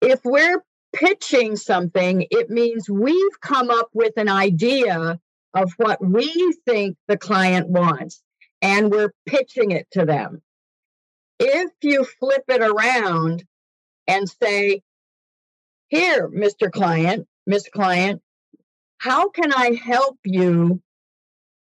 if 0.00 0.20
we're 0.24 0.64
pitching 0.92 1.56
something, 1.56 2.26
it 2.30 2.50
means 2.50 2.88
we've 2.88 3.40
come 3.40 3.70
up 3.70 3.88
with 3.92 4.12
an 4.16 4.28
idea 4.28 5.20
of 5.54 5.72
what 5.76 6.04
we 6.04 6.54
think 6.66 6.96
the 7.06 7.16
client 7.16 7.68
wants 7.68 8.22
and 8.62 8.90
we're 8.90 9.12
pitching 9.26 9.70
it 9.70 9.86
to 9.92 10.04
them. 10.04 10.42
If 11.38 11.70
you 11.82 12.04
flip 12.04 12.44
it 12.48 12.62
around 12.62 13.44
and 14.06 14.28
say, 14.28 14.82
Here, 15.88 16.28
Mr. 16.28 16.70
Client, 16.70 17.26
Miss 17.46 17.68
Client, 17.68 18.20
how 18.98 19.28
can 19.28 19.52
I 19.52 19.74
help 19.74 20.18
you 20.24 20.82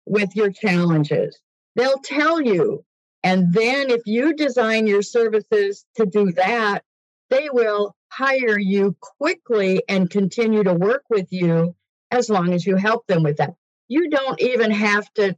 with 0.06 0.36
your 0.36 0.52
challenges? 0.52 1.38
They'll 1.76 2.00
tell 2.00 2.42
you. 2.42 2.86
And 3.24 3.54
then 3.54 3.90
if 3.90 4.02
you 4.06 4.34
design 4.34 4.88
your 4.88 5.02
services 5.02 5.84
to 5.96 6.06
do 6.06 6.32
that, 6.34 6.84
they 7.30 7.50
will 7.52 7.96
hire 8.16 8.58
you 8.58 8.96
quickly 9.00 9.84
and 9.90 10.10
continue 10.10 10.64
to 10.64 10.74
work 10.74 11.04
with 11.10 11.28
you 11.32 11.76
as 12.12 12.30
long 12.30 12.54
as 12.54 12.66
you 12.66 12.76
help 12.76 13.06
them 13.08 13.24
with 13.24 13.38
that. 13.38 13.54
You 13.88 14.10
don't 14.10 14.40
even 14.42 14.72
have 14.72 15.12
to 15.16 15.36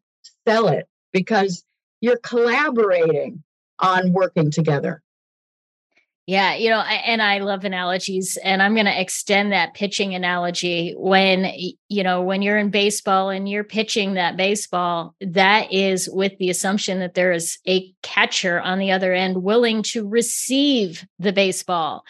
sell 0.48 0.68
it 0.68 0.88
because 1.12 1.64
you're 2.02 2.18
collaborating 2.18 3.44
on 3.80 4.14
working 4.14 4.52
together. 4.52 5.02
Yeah, 6.28 6.56
you 6.56 6.70
know, 6.70 6.82
and 6.82 7.22
I 7.22 7.40
love 7.40 7.64
analogies, 7.64 8.38
and 8.44 8.62
I'm 8.62 8.74
going 8.74 8.86
to 8.86 9.02
extend 9.02 9.54
that 9.54 9.74
pitching 9.74 10.14
analogy. 10.14 10.94
When 10.98 11.50
you 11.88 12.04
know, 12.04 12.22
when 12.22 12.42
you're 12.42 12.58
in 12.58 12.70
baseball 12.70 13.30
and 13.30 13.48
you're 13.48 13.64
pitching 13.64 14.16
that 14.16 14.36
baseball, 14.36 15.16
that 15.22 15.72
is 15.72 16.10
with 16.12 16.38
the 16.38 16.50
assumption 16.50 17.00
that 17.00 17.14
there 17.14 17.32
is 17.32 17.60
a 17.66 17.94
catcher 18.04 18.60
on 18.60 18.78
the 18.78 18.92
other 18.92 19.14
end 19.14 19.42
willing 19.42 19.84
to 19.84 20.06
receive 20.06 21.06
the 21.18 21.32
baseball 21.32 22.04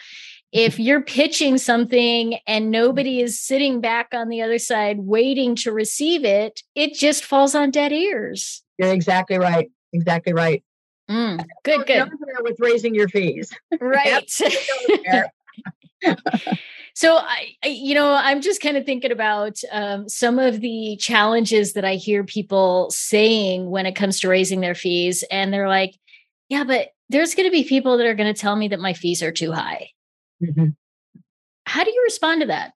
if 0.52 0.78
you're 0.78 1.02
pitching 1.02 1.58
something 1.58 2.38
and 2.46 2.70
nobody 2.70 3.20
is 3.20 3.40
sitting 3.40 3.80
back 3.80 4.08
on 4.12 4.28
the 4.28 4.40
other 4.40 4.58
side 4.58 5.00
waiting 5.00 5.54
to 5.56 5.72
receive 5.72 6.24
it, 6.24 6.62
it 6.74 6.94
just 6.94 7.24
falls 7.24 7.54
on 7.54 7.70
dead 7.70 7.92
ears. 7.92 8.62
You're 8.78 8.92
exactly 8.92 9.38
right. 9.38 9.70
Exactly 9.92 10.32
right. 10.32 10.62
Mm, 11.10 11.44
good, 11.64 11.86
good. 11.86 12.10
With 12.40 12.56
raising 12.58 12.94
your 12.94 13.08
fees. 13.08 13.52
Right. 13.80 14.30
so 16.94 17.16
I, 17.16 17.56
you 17.64 17.94
know, 17.94 18.12
I'm 18.12 18.40
just 18.40 18.60
kind 18.60 18.76
of 18.76 18.84
thinking 18.84 19.12
about 19.12 19.58
um, 19.72 20.08
some 20.08 20.38
of 20.38 20.60
the 20.60 20.96
challenges 21.00 21.72
that 21.74 21.84
I 21.84 21.94
hear 21.94 22.24
people 22.24 22.90
saying 22.90 23.70
when 23.70 23.86
it 23.86 23.96
comes 23.96 24.20
to 24.20 24.28
raising 24.28 24.60
their 24.60 24.74
fees, 24.74 25.24
and 25.30 25.52
they're 25.52 25.68
like, 25.68 25.96
"Yeah, 26.48 26.64
but 26.64 26.88
there's 27.08 27.34
going 27.34 27.48
to 27.48 27.52
be 27.52 27.64
people 27.64 27.96
that 27.98 28.06
are 28.06 28.14
going 28.14 28.32
to 28.32 28.40
tell 28.40 28.56
me 28.56 28.68
that 28.68 28.80
my 28.80 28.92
fees 28.92 29.22
are 29.22 29.32
too 29.32 29.52
high." 29.52 29.90
Mm-hmm. 30.42 30.68
How 31.66 31.84
do 31.84 31.90
you 31.90 32.02
respond 32.04 32.42
to 32.42 32.46
that? 32.48 32.72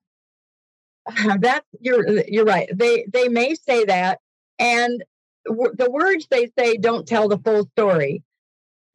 that 1.40 1.64
you're 1.80 2.20
you're 2.28 2.44
right. 2.44 2.68
They 2.72 3.04
they 3.12 3.28
may 3.28 3.54
say 3.54 3.84
that, 3.84 4.20
and 4.58 5.02
w- 5.46 5.74
the 5.76 5.90
words 5.90 6.26
they 6.30 6.50
say 6.58 6.76
don't 6.76 7.06
tell 7.06 7.28
the 7.28 7.38
full 7.38 7.66
story. 7.76 8.22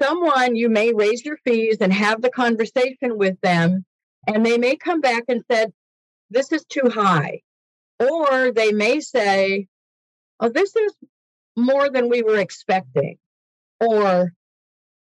Someone 0.02 0.56
you 0.56 0.70
may 0.70 0.94
raise 0.94 1.26
your 1.26 1.38
fees 1.38 1.78
and 1.82 1.92
have 1.92 2.22
the 2.22 2.30
conversation 2.30 3.18
with 3.18 3.40
them, 3.42 3.84
and 4.28 4.46
they 4.46 4.58
may 4.58 4.76
come 4.76 5.02
back 5.02 5.24
and 5.28 5.44
said, 5.52 5.74
"This 6.30 6.52
is 6.52 6.64
too 6.66 6.90
high," 6.90 7.42
or 8.00 8.52
they 8.52 8.72
may 8.72 9.00
say, 9.02 9.68
"Oh, 10.40 10.50
this 10.50 10.76
is 10.76 10.94
more 11.58 11.90
than 11.90 12.10
we 12.10 12.22
were 12.22 12.38
expecting," 12.38 13.18
or 13.82 14.34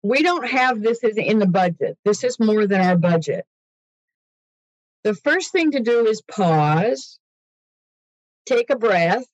we 0.03 0.23
don't 0.23 0.47
have 0.47 0.81
this 0.81 1.03
is 1.03 1.17
in 1.17 1.39
the 1.39 1.47
budget. 1.47 1.97
This 2.05 2.23
is 2.23 2.39
more 2.39 2.65
than 2.65 2.81
our 2.81 2.97
budget. 2.97 3.45
The 5.03 5.13
first 5.13 5.51
thing 5.51 5.71
to 5.71 5.79
do 5.79 6.05
is 6.05 6.21
pause, 6.21 7.19
take 8.45 8.69
a 8.69 8.75
breath, 8.75 9.25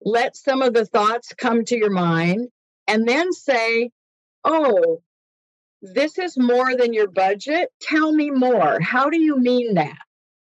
let 0.00 0.36
some 0.36 0.62
of 0.62 0.74
the 0.74 0.84
thoughts 0.84 1.32
come 1.36 1.64
to 1.64 1.76
your 1.76 1.90
mind, 1.90 2.48
and 2.86 3.08
then 3.08 3.32
say, 3.32 3.90
Oh, 4.44 5.02
this 5.80 6.18
is 6.18 6.36
more 6.36 6.76
than 6.76 6.92
your 6.92 7.08
budget. 7.08 7.70
Tell 7.80 8.12
me 8.12 8.30
more. 8.30 8.78
How 8.80 9.10
do 9.10 9.18
you 9.18 9.38
mean 9.38 9.74
that? 9.74 9.98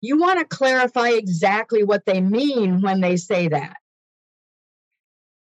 You 0.00 0.18
want 0.18 0.40
to 0.40 0.44
clarify 0.44 1.11
exactly 1.11 1.85
what 1.85 2.04
they 2.06 2.21
mean 2.21 2.80
when 2.80 3.00
they 3.00 3.16
say 3.16 3.49
that. 3.49 3.76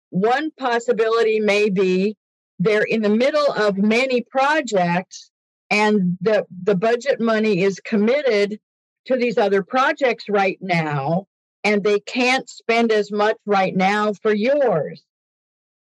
One 0.09 0.51
possibility 0.51 1.39
may 1.39 1.69
be 1.69 2.15
they're 2.61 2.83
in 2.83 3.01
the 3.01 3.09
middle 3.09 3.51
of 3.51 3.77
many 3.77 4.21
projects 4.21 5.31
and 5.69 6.17
the 6.21 6.45
the 6.63 6.75
budget 6.75 7.19
money 7.19 7.63
is 7.63 7.79
committed 7.79 8.59
to 9.05 9.17
these 9.17 9.37
other 9.37 9.63
projects 9.63 10.29
right 10.29 10.59
now 10.61 11.25
and 11.63 11.83
they 11.83 11.99
can't 11.99 12.47
spend 12.49 12.91
as 12.91 13.11
much 13.11 13.37
right 13.45 13.75
now 13.75 14.13
for 14.13 14.33
yours. 14.33 15.03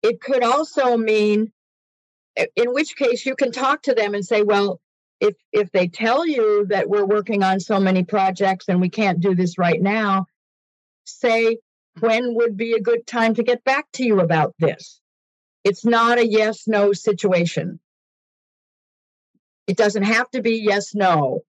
It 0.02 0.20
could 0.20 0.44
also 0.44 0.96
mean 0.96 1.52
in 2.54 2.72
which 2.72 2.96
case 2.96 3.25
you 3.25 3.34
can 3.34 3.50
talk 3.50 3.82
to 3.82 3.94
them 3.94 4.14
and 4.14 4.25
say 4.25 4.42
well 4.42 4.80
if 5.20 5.34
if 5.52 5.72
they 5.72 5.88
tell 5.88 6.26
you 6.26 6.66
that 6.66 6.88
we're 6.88 7.04
working 7.04 7.42
on 7.42 7.60
so 7.60 7.80
many 7.80 8.04
projects 8.04 8.66
and 8.68 8.80
we 8.80 8.88
can't 8.88 9.20
do 9.20 9.34
this 9.34 9.58
right 9.58 9.80
now 9.80 10.26
say 11.04 11.56
when 11.98 12.34
would 12.34 12.56
be 12.56 12.75
a 12.75 12.80
good 12.80 13.06
time 13.06 13.34
to 13.34 13.42
get 13.42 13.64
back 13.64 13.87
to 13.92 14.04
you 14.04 14.20
about 14.20 14.54
this 14.60 15.00
it's 15.68 15.84
not 15.84 16.18
a 16.18 16.26
yes 16.26 16.66
no 16.66 16.94
situation. 16.94 17.78
It 19.66 19.76
doesn't 19.76 20.04
have 20.04 20.30
to 20.30 20.40
be 20.40 20.56
yes 20.56 20.94
no. 20.94 21.42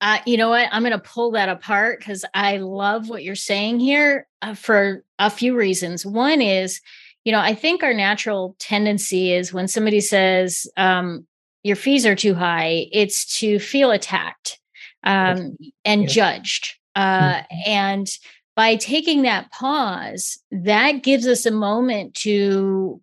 Uh, 0.00 0.18
you 0.26 0.36
know 0.36 0.48
what? 0.48 0.68
I'm 0.72 0.82
going 0.82 0.90
to 0.90 0.98
pull 0.98 1.30
that 1.30 1.48
apart 1.48 2.00
because 2.00 2.24
I 2.34 2.56
love 2.56 3.08
what 3.08 3.22
you're 3.22 3.36
saying 3.36 3.78
here 3.78 4.26
uh, 4.42 4.54
for 4.54 5.04
a 5.20 5.30
few 5.30 5.56
reasons. 5.56 6.04
One 6.04 6.42
is, 6.42 6.80
you 7.24 7.30
know, 7.30 7.38
I 7.38 7.54
think 7.54 7.84
our 7.84 7.94
natural 7.94 8.56
tendency 8.58 9.32
is 9.32 9.52
when 9.52 9.68
somebody 9.68 10.00
says 10.00 10.66
um, 10.76 11.24
your 11.62 11.76
fees 11.76 12.04
are 12.04 12.16
too 12.16 12.34
high, 12.34 12.88
it's 12.90 13.38
to 13.38 13.60
feel 13.60 13.92
attacked 13.92 14.58
um, 15.04 15.56
and 15.84 16.08
judged. 16.08 16.74
Uh, 16.96 17.34
mm-hmm. 17.34 17.70
And 17.70 18.08
by 18.54 18.76
taking 18.76 19.22
that 19.22 19.50
pause, 19.50 20.38
that 20.50 21.02
gives 21.02 21.26
us 21.26 21.46
a 21.46 21.50
moment 21.50 22.14
to 22.14 23.00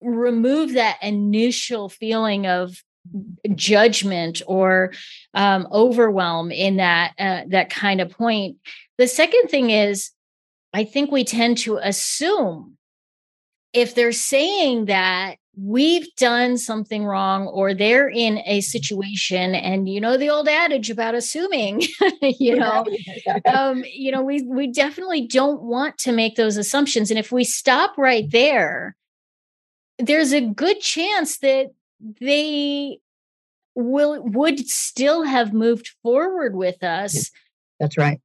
remove 0.00 0.74
that 0.74 0.98
initial 1.02 1.88
feeling 1.88 2.46
of 2.46 2.82
judgment 3.54 4.42
or 4.46 4.92
um, 5.34 5.66
overwhelm 5.72 6.52
in 6.52 6.76
that 6.76 7.12
uh, 7.18 7.42
that 7.48 7.70
kind 7.70 8.00
of 8.00 8.10
point. 8.10 8.56
The 8.98 9.08
second 9.08 9.48
thing 9.48 9.70
is, 9.70 10.10
I 10.72 10.84
think 10.84 11.10
we 11.10 11.24
tend 11.24 11.58
to 11.58 11.78
assume 11.78 12.76
if 13.72 13.94
they're 13.94 14.12
saying 14.12 14.86
that 14.86 15.36
we've 15.62 16.14
done 16.16 16.56
something 16.56 17.04
wrong 17.04 17.46
or 17.46 17.74
they're 17.74 18.08
in 18.08 18.38
a 18.46 18.60
situation 18.60 19.54
and 19.54 19.88
you 19.88 20.00
know 20.00 20.16
the 20.16 20.30
old 20.30 20.48
adage 20.48 20.88
about 20.90 21.14
assuming 21.14 21.82
you 22.22 22.56
know 22.56 22.86
um, 23.54 23.84
you 23.92 24.10
know 24.10 24.22
we 24.22 24.42
we 24.42 24.66
definitely 24.70 25.26
don't 25.26 25.62
want 25.62 25.98
to 25.98 26.12
make 26.12 26.36
those 26.36 26.56
assumptions. 26.56 27.10
And 27.10 27.18
if 27.18 27.30
we 27.30 27.44
stop 27.44 27.96
right 27.98 28.30
there 28.30 28.96
there's 29.98 30.32
a 30.32 30.40
good 30.40 30.80
chance 30.80 31.38
that 31.38 31.72
they 32.20 32.98
will 33.74 34.22
would 34.22 34.66
still 34.66 35.24
have 35.24 35.52
moved 35.52 35.90
forward 36.02 36.54
with 36.54 36.82
us. 36.82 37.30
That's 37.78 37.98
right. 37.98 38.20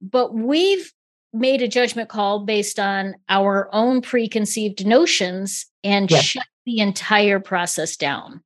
But 0.00 0.34
we've 0.34 0.92
made 1.32 1.62
a 1.62 1.68
judgment 1.68 2.08
call 2.08 2.40
based 2.40 2.78
on 2.78 3.14
our 3.28 3.68
own 3.72 4.02
preconceived 4.02 4.86
notions 4.86 5.66
and 5.82 6.10
yes. 6.10 6.24
shut 6.24 6.46
the 6.66 6.78
entire 6.78 7.40
process 7.40 7.96
down. 7.96 8.42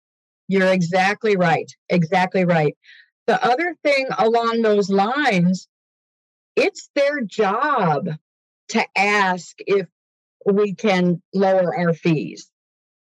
You're 0.49 0.73
exactly 0.73 1.37
right. 1.37 1.71
Exactly 1.89 2.45
right. 2.45 2.77
The 3.27 3.45
other 3.45 3.77
thing 3.83 4.07
along 4.17 4.63
those 4.63 4.89
lines, 4.89 5.69
it's 6.55 6.89
their 6.95 7.21
job 7.23 8.09
to 8.69 8.85
ask 8.97 9.57
if 9.61 9.89
we 10.45 10.75
can 10.75 11.21
lower 11.35 11.77
our 11.77 11.93
fees. 11.93 12.51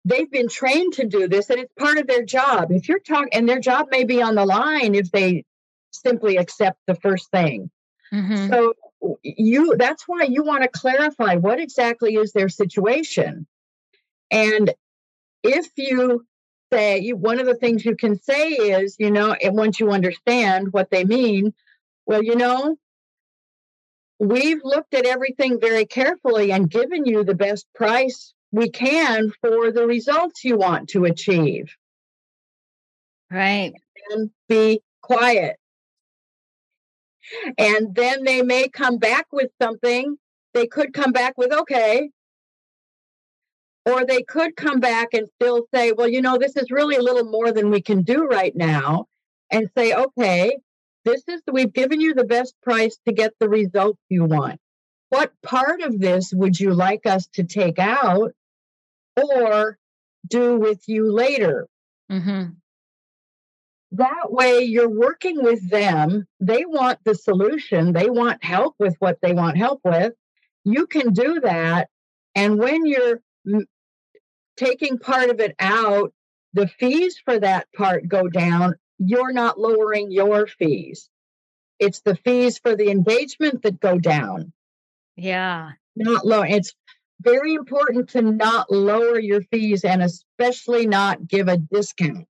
They've 0.04 0.30
been 0.30 0.48
trained 0.48 0.94
to 0.94 1.04
do 1.04 1.28
this 1.28 1.50
and 1.50 1.58
it's 1.58 1.72
part 1.78 1.98
of 1.98 2.06
their 2.06 2.24
job. 2.24 2.70
If 2.70 2.88
you're 2.88 3.00
talking, 3.00 3.28
and 3.32 3.48
their 3.48 3.60
job 3.60 3.88
may 3.90 4.04
be 4.04 4.22
on 4.22 4.34
the 4.34 4.46
line 4.46 4.94
if 4.94 5.10
they 5.10 5.44
simply 5.90 6.36
accept 6.36 6.78
the 6.86 6.94
first 6.94 7.30
thing. 7.30 7.70
Mm-hmm. 8.12 8.50
So 8.50 8.72
you 9.22 9.76
that's 9.76 10.04
why 10.06 10.22
you 10.22 10.44
want 10.44 10.62
to 10.62 10.68
clarify 10.68 11.36
what 11.36 11.60
exactly 11.60 12.14
is 12.14 12.32
their 12.32 12.48
situation. 12.48 13.46
And 14.30 14.72
if 15.46 15.68
you 15.76 16.26
say 16.72 17.10
one 17.10 17.38
of 17.38 17.46
the 17.46 17.54
things 17.54 17.84
you 17.84 17.96
can 17.96 18.18
say 18.18 18.48
is, 18.50 18.96
you 18.98 19.10
know, 19.10 19.32
and 19.32 19.56
once 19.56 19.78
you 19.80 19.90
understand 19.90 20.72
what 20.72 20.90
they 20.90 21.04
mean, 21.04 21.54
well, 22.06 22.22
you 22.22 22.36
know, 22.36 22.76
we've 24.18 24.60
looked 24.64 24.94
at 24.94 25.06
everything 25.06 25.60
very 25.60 25.86
carefully 25.86 26.52
and 26.52 26.70
given 26.70 27.04
you 27.04 27.24
the 27.24 27.34
best 27.34 27.66
price 27.74 28.32
we 28.52 28.70
can 28.70 29.30
for 29.40 29.70
the 29.70 29.86
results 29.86 30.44
you 30.44 30.56
want 30.56 30.88
to 30.90 31.04
achieve. 31.04 31.74
Right. 33.30 33.72
And 34.10 34.30
be 34.48 34.80
quiet. 35.02 35.56
And 37.58 37.94
then 37.94 38.24
they 38.24 38.42
may 38.42 38.68
come 38.68 38.98
back 38.98 39.26
with 39.32 39.50
something. 39.60 40.16
They 40.54 40.66
could 40.66 40.92
come 40.94 41.12
back 41.12 41.36
with, 41.36 41.52
okay, 41.52 42.10
or 43.86 44.04
they 44.04 44.22
could 44.22 44.56
come 44.56 44.80
back 44.80 45.14
and 45.14 45.28
still 45.40 45.64
say, 45.72 45.92
well, 45.92 46.08
you 46.08 46.20
know, 46.20 46.36
this 46.36 46.56
is 46.56 46.70
really 46.70 46.96
a 46.96 47.02
little 47.02 47.30
more 47.30 47.52
than 47.52 47.70
we 47.70 47.80
can 47.80 48.02
do 48.02 48.24
right 48.24 48.54
now. 48.54 49.06
And 49.50 49.70
say, 49.78 49.94
okay, 49.94 50.58
this 51.04 51.22
is, 51.28 51.40
we've 51.50 51.72
given 51.72 52.00
you 52.00 52.12
the 52.12 52.24
best 52.24 52.56
price 52.64 52.98
to 53.06 53.12
get 53.12 53.32
the 53.38 53.48
results 53.48 54.00
you 54.08 54.24
want. 54.24 54.60
What 55.10 55.30
part 55.40 55.82
of 55.82 56.00
this 56.00 56.32
would 56.34 56.58
you 56.58 56.74
like 56.74 57.06
us 57.06 57.28
to 57.34 57.44
take 57.44 57.78
out 57.78 58.32
or 59.16 59.78
do 60.26 60.56
with 60.56 60.82
you 60.88 61.12
later? 61.12 61.68
Mm-hmm. 62.10 62.54
That 63.92 64.32
way, 64.32 64.62
you're 64.62 64.90
working 64.90 65.44
with 65.44 65.70
them. 65.70 66.26
They 66.40 66.64
want 66.64 66.98
the 67.04 67.14
solution, 67.14 67.92
they 67.92 68.10
want 68.10 68.42
help 68.42 68.74
with 68.80 68.96
what 68.98 69.18
they 69.22 69.32
want 69.32 69.56
help 69.56 69.80
with. 69.84 70.12
You 70.64 70.88
can 70.88 71.12
do 71.12 71.38
that. 71.40 71.88
And 72.34 72.58
when 72.58 72.84
you're 72.84 73.20
taking 74.56 74.98
part 74.98 75.30
of 75.30 75.40
it 75.40 75.54
out, 75.58 76.12
the 76.52 76.68
fees 76.68 77.20
for 77.24 77.38
that 77.38 77.66
part 77.74 78.08
go 78.08 78.28
down. 78.28 78.74
You're 78.98 79.32
not 79.32 79.60
lowering 79.60 80.10
your 80.10 80.46
fees. 80.46 81.08
It's 81.78 82.00
the 82.00 82.16
fees 82.16 82.58
for 82.58 82.74
the 82.74 82.90
engagement 82.90 83.62
that 83.62 83.80
go 83.80 83.98
down. 83.98 84.52
Yeah. 85.16 85.72
Not 85.94 86.26
low. 86.26 86.42
It's 86.42 86.74
very 87.20 87.54
important 87.54 88.10
to 88.10 88.22
not 88.22 88.70
lower 88.70 89.18
your 89.18 89.42
fees 89.42 89.84
and 89.84 90.02
especially 90.02 90.86
not 90.86 91.26
give 91.26 91.48
a 91.48 91.56
discount. 91.56 92.26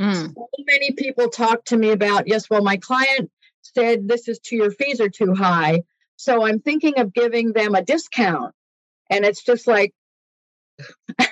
Mm. 0.00 0.34
So 0.34 0.48
many 0.66 0.92
people 0.92 1.28
talk 1.28 1.64
to 1.66 1.76
me 1.76 1.90
about, 1.90 2.28
yes, 2.28 2.50
well, 2.50 2.62
my 2.62 2.76
client 2.76 3.30
said 3.62 4.08
this 4.08 4.28
is 4.28 4.38
to 4.40 4.56
your 4.56 4.70
fees 4.70 5.00
are 5.00 5.08
too 5.08 5.34
high. 5.34 5.82
So 6.16 6.44
I'm 6.46 6.60
thinking 6.60 6.98
of 6.98 7.14
giving 7.14 7.52
them 7.52 7.74
a 7.74 7.82
discount. 7.82 8.54
And 9.10 9.24
it's 9.24 9.42
just 9.42 9.66
like, 9.66 9.92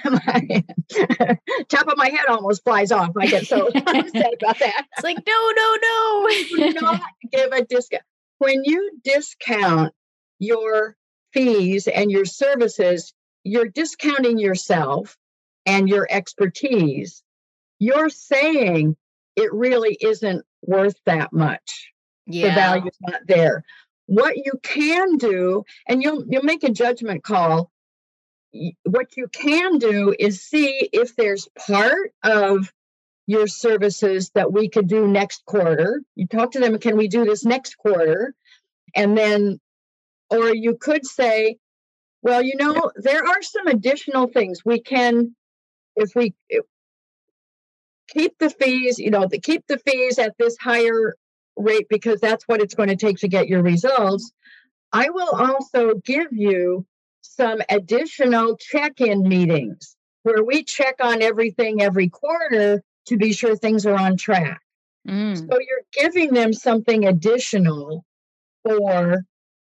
my 0.05 0.65
top 1.69 1.89
of 1.89 1.97
my 1.97 2.09
head 2.09 2.27
almost 2.29 2.65
flies 2.65 2.93
off. 2.93 3.11
I 3.19 3.27
get 3.27 3.47
so 3.47 3.69
upset 3.75 4.35
about 4.35 4.59
that. 4.59 4.87
It's 4.97 5.05
like, 5.05 5.19
no, 5.27 5.53
no, 5.57 5.79
no. 5.83 6.29
Do 6.57 6.81
not 6.81 7.03
give 7.33 7.53
a 7.53 7.65
discount. 7.65 8.03
When 8.39 8.63
you 8.65 8.99
discount 9.05 9.93
your 10.39 10.97
fees 11.33 11.87
and 11.87 12.11
your 12.11 12.25
services, 12.25 13.13
you're 13.45 13.69
discounting 13.69 14.39
yourself 14.39 15.17
and 15.67 15.89
your 15.89 16.07
expertise. 16.11 17.23
You're 17.79 18.11
saying 18.11 18.97
it 19.37 19.53
really 19.53 19.97
isn't 20.01 20.45
worth 20.63 20.97
that 21.07 21.33
much. 21.33 21.93
Yeah. 22.27 22.49
The 22.49 22.55
value's 22.55 22.99
not 23.01 23.21
there. 23.27 23.65
What 24.07 24.37
you 24.37 24.53
can 24.63 25.17
do, 25.19 25.65
and 25.89 26.03
you'll 26.03 26.25
you'll 26.29 26.43
make 26.43 26.65
a 26.65 26.71
judgment 26.71 27.23
call 27.23 27.71
what 28.85 29.17
you 29.17 29.29
can 29.29 29.79
do 29.79 30.15
is 30.19 30.43
see 30.43 30.89
if 30.93 31.15
there's 31.17 31.49
part 31.67 32.13
of 32.23 32.73
your 33.27 33.47
services 33.47 34.31
that 34.35 34.53
we 34.53 34.69
could 34.69 34.89
do 34.89 35.07
next 35.07 35.45
quarter. 35.47 36.03
You 36.17 36.27
talk 36.27 36.53
to 36.53 36.61
them, 36.61 36.79
can 36.79 36.97
we 36.97 37.09
do 37.09 37.25
this 37.25 37.45
next 37.45 37.77
quarter? 37.77 38.35
And 38.95 39.17
then, 39.17 39.61
or 40.31 40.55
you 40.55 40.77
could 40.77 41.07
say, 41.07 41.59
well, 42.23 42.43
you 42.43 42.57
know, 42.57 42.91
there 42.97 43.25
are 43.25 43.43
some 43.43 43.69
additional 43.69 44.27
things 44.27 44.65
we 44.65 44.81
can, 44.81 45.35
if 45.97 46.11
we 46.15 46.35
keep 48.09 48.37
the 48.39 48.51
fees, 48.51 48.99
you 48.99 49.11
know, 49.11 49.27
the, 49.27 49.39
keep 49.39 49.65
the 49.69 49.79
fees 49.79 50.19
at 50.19 50.35
this 50.39 50.57
higher 50.61 51.15
rate 51.57 51.87
because 51.89 52.21
that's 52.21 52.45
what 52.49 52.61
it's 52.61 52.75
going 52.75 52.89
to 52.89 52.97
take 52.97 53.19
to 53.19 53.29
get 53.29 53.49
your 53.49 53.63
results. 53.63 54.33
I 54.93 55.11
will 55.11 55.31
also 55.31 55.95
give 56.05 56.33
you 56.33 56.85
some 57.37 57.61
additional 57.69 58.57
check 58.57 59.01
in 59.01 59.23
meetings 59.23 59.97
where 60.23 60.45
we 60.45 60.65
check 60.65 60.97
on 61.01 61.23
everything 61.23 61.81
every 61.81 62.09
quarter 62.09 62.83
to 63.07 63.17
be 63.17 63.33
sure 63.33 63.57
things 63.57 63.87
are 63.87 63.97
on 63.97 64.17
track. 64.17 64.61
Mm. 65.09 65.37
So 65.37 65.59
you're 65.59 65.83
giving 65.93 66.35
them 66.35 66.53
something 66.53 67.07
additional 67.07 68.05
for 68.65 69.25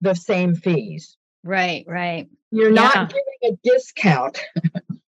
the 0.02 0.14
same 0.14 0.56
fees. 0.56 1.18
Right, 1.44 1.86
right. 1.88 2.28
You're 2.52 2.74
yeah. 2.74 2.92
not 2.94 3.10
giving 3.10 3.24
a 3.44 3.70
discount. 3.70 4.40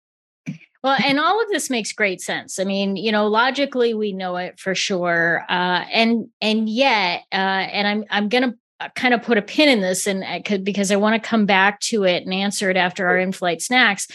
well, 0.82 0.96
and 1.04 1.20
all 1.20 1.42
of 1.42 1.48
this 1.50 1.68
makes 1.68 1.92
great 1.92 2.20
sense. 2.20 2.59
I 2.59 2.64
mean, 2.64 2.96
you 2.96 3.12
know, 3.12 3.26
logically 3.26 3.94
we 3.94 4.12
know 4.12 4.37
it 4.37 4.59
for 4.59 4.74
sure, 4.74 5.44
uh, 5.48 5.85
and 5.92 6.28
and 6.40 6.68
yet, 6.68 7.22
uh, 7.32 7.37
and 7.37 7.87
I'm 7.87 8.04
I'm 8.11 8.28
gonna 8.28 8.48
uh, 8.48 8.52
kind 8.94 9.14
of 9.14 9.22
put 9.22 9.38
a 9.38 9.42
pin 9.42 9.68
in 9.68 9.80
this 9.80 10.06
and 10.06 10.24
I 10.24 10.40
could 10.40 10.64
because 10.64 10.90
I 10.90 10.96
want 10.96 11.20
to 11.20 11.28
come 11.28 11.46
back 11.46 11.80
to 11.80 12.04
it 12.04 12.24
and 12.24 12.34
answer 12.34 12.70
it 12.70 12.76
after 12.76 13.06
our 13.06 13.18
in-flight 13.18 13.62
snacks. 13.62 14.08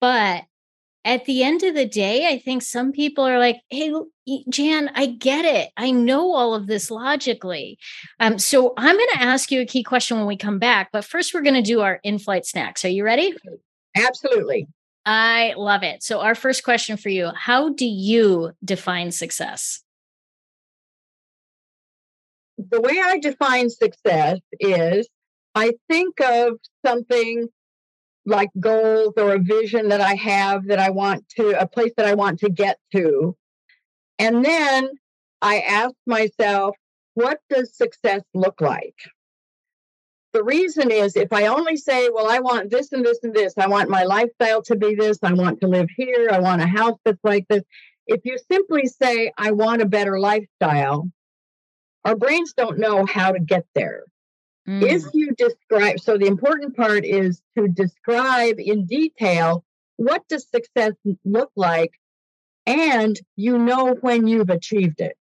But 0.00 0.44
at 1.04 1.24
the 1.24 1.42
end 1.42 1.62
of 1.62 1.74
the 1.74 1.86
day, 1.86 2.28
I 2.28 2.38
think 2.38 2.62
some 2.62 2.92
people 2.92 3.24
are 3.24 3.38
like, 3.38 3.60
"Hey, 3.70 3.92
Jan, 4.48 4.90
I 4.94 5.06
get 5.06 5.44
it. 5.44 5.70
I 5.76 5.90
know 5.90 6.32
all 6.32 6.54
of 6.54 6.66
this 6.66 6.90
logically." 6.90 7.78
Um, 8.18 8.38
so 8.38 8.74
I'm 8.76 8.96
going 8.96 9.08
to 9.14 9.22
ask 9.22 9.50
you 9.50 9.60
a 9.62 9.66
key 9.66 9.82
question 9.82 10.18
when 10.18 10.26
we 10.26 10.36
come 10.36 10.58
back. 10.58 10.90
But 10.92 11.04
first, 11.04 11.32
we're 11.32 11.42
going 11.42 11.54
to 11.54 11.62
do 11.62 11.80
our 11.80 12.00
in-flight 12.02 12.44
snacks. 12.44 12.84
Are 12.84 12.88
you 12.88 13.04
ready? 13.04 13.34
Absolutely. 13.96 14.66
I 15.06 15.54
love 15.56 15.82
it. 15.82 16.02
So 16.02 16.20
our 16.20 16.34
first 16.34 16.64
question 16.64 16.98
for 16.98 17.08
you: 17.08 17.30
How 17.34 17.70
do 17.70 17.86
you 17.86 18.52
define 18.62 19.10
success? 19.10 19.82
The 22.70 22.80
way 22.80 23.00
I 23.02 23.18
define 23.18 23.70
success 23.70 24.38
is 24.58 25.08
I 25.54 25.72
think 25.88 26.20
of 26.20 26.54
something 26.84 27.48
like 28.26 28.50
goals 28.58 29.14
or 29.16 29.34
a 29.34 29.38
vision 29.38 29.88
that 29.88 30.00
I 30.00 30.14
have 30.14 30.66
that 30.66 30.78
I 30.78 30.90
want 30.90 31.28
to, 31.36 31.60
a 31.60 31.66
place 31.66 31.92
that 31.96 32.06
I 32.06 32.14
want 32.14 32.40
to 32.40 32.50
get 32.50 32.78
to. 32.92 33.36
And 34.18 34.44
then 34.44 34.90
I 35.40 35.60
ask 35.60 35.94
myself, 36.06 36.76
what 37.14 37.38
does 37.48 37.76
success 37.76 38.22
look 38.34 38.60
like? 38.60 38.96
the 40.32 40.44
reason 40.44 40.90
is 40.90 41.16
if 41.16 41.32
I 41.32 41.46
only 41.46 41.76
say, 41.76 42.08
well, 42.08 42.30
I 42.30 42.38
want 42.38 42.70
this 42.70 42.92
and 42.92 43.04
this 43.04 43.18
and 43.22 43.34
this, 43.34 43.54
I 43.58 43.66
want 43.66 43.90
my 43.90 44.04
lifestyle 44.04 44.62
to 44.62 44.76
be 44.76 44.94
this, 44.94 45.18
I 45.22 45.32
want 45.32 45.60
to 45.60 45.66
live 45.66 45.88
here, 45.96 46.28
I 46.30 46.38
want 46.38 46.62
a 46.62 46.66
house 46.66 46.98
that's 47.04 47.22
like 47.24 47.46
this. 47.48 47.62
If 48.06 48.20
you 48.24 48.38
simply 48.50 48.86
say, 48.86 49.32
I 49.36 49.50
want 49.52 49.82
a 49.82 49.86
better 49.86 50.18
lifestyle, 50.18 51.10
our 52.04 52.16
brains 52.16 52.52
don't 52.54 52.78
know 52.78 53.04
how 53.06 53.32
to 53.32 53.40
get 53.40 53.66
there. 53.74 54.04
Mm. 54.68 54.82
If 54.82 55.04
you 55.14 55.32
describe, 55.36 56.00
so 56.00 56.16
the 56.16 56.26
important 56.26 56.76
part 56.76 57.04
is 57.04 57.42
to 57.56 57.68
describe 57.68 58.58
in 58.58 58.86
detail 58.86 59.64
what 59.96 60.26
does 60.28 60.48
success 60.48 60.92
look 61.24 61.50
like 61.56 61.92
and 62.66 63.18
you 63.36 63.58
know 63.58 63.96
when 64.00 64.26
you've 64.26 64.50
achieved 64.50 65.00
it. 65.00 65.16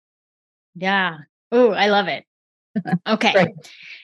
Yeah. 0.76 1.18
Oh, 1.52 1.72
I 1.72 1.88
love 1.88 2.08
it. 2.08 2.26
Okay. 3.08 3.34
right. 3.36 3.54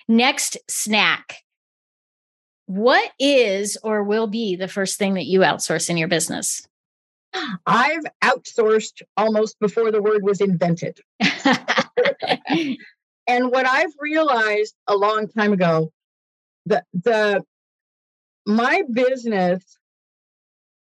Next 0.07 0.57
snack. 0.67 1.37
What 2.65 3.11
is 3.19 3.77
or 3.83 4.03
will 4.03 4.27
be 4.27 4.55
the 4.55 4.67
first 4.67 4.97
thing 4.97 5.13
that 5.13 5.25
you 5.25 5.41
outsource 5.41 5.89
in 5.89 5.97
your 5.97 6.07
business? 6.07 6.67
I've 7.65 8.03
outsourced 8.23 9.01
almost 9.15 9.59
before 9.59 9.91
the 9.91 10.01
word 10.01 10.23
was 10.23 10.41
invented. 10.41 10.99
and 12.47 13.51
what 13.51 13.67
I've 13.67 13.93
realized 13.99 14.75
a 14.87 14.95
long 14.95 15.27
time 15.27 15.53
ago, 15.53 15.91
the 16.65 16.83
the 16.93 17.43
my 18.45 18.83
business, 18.91 19.63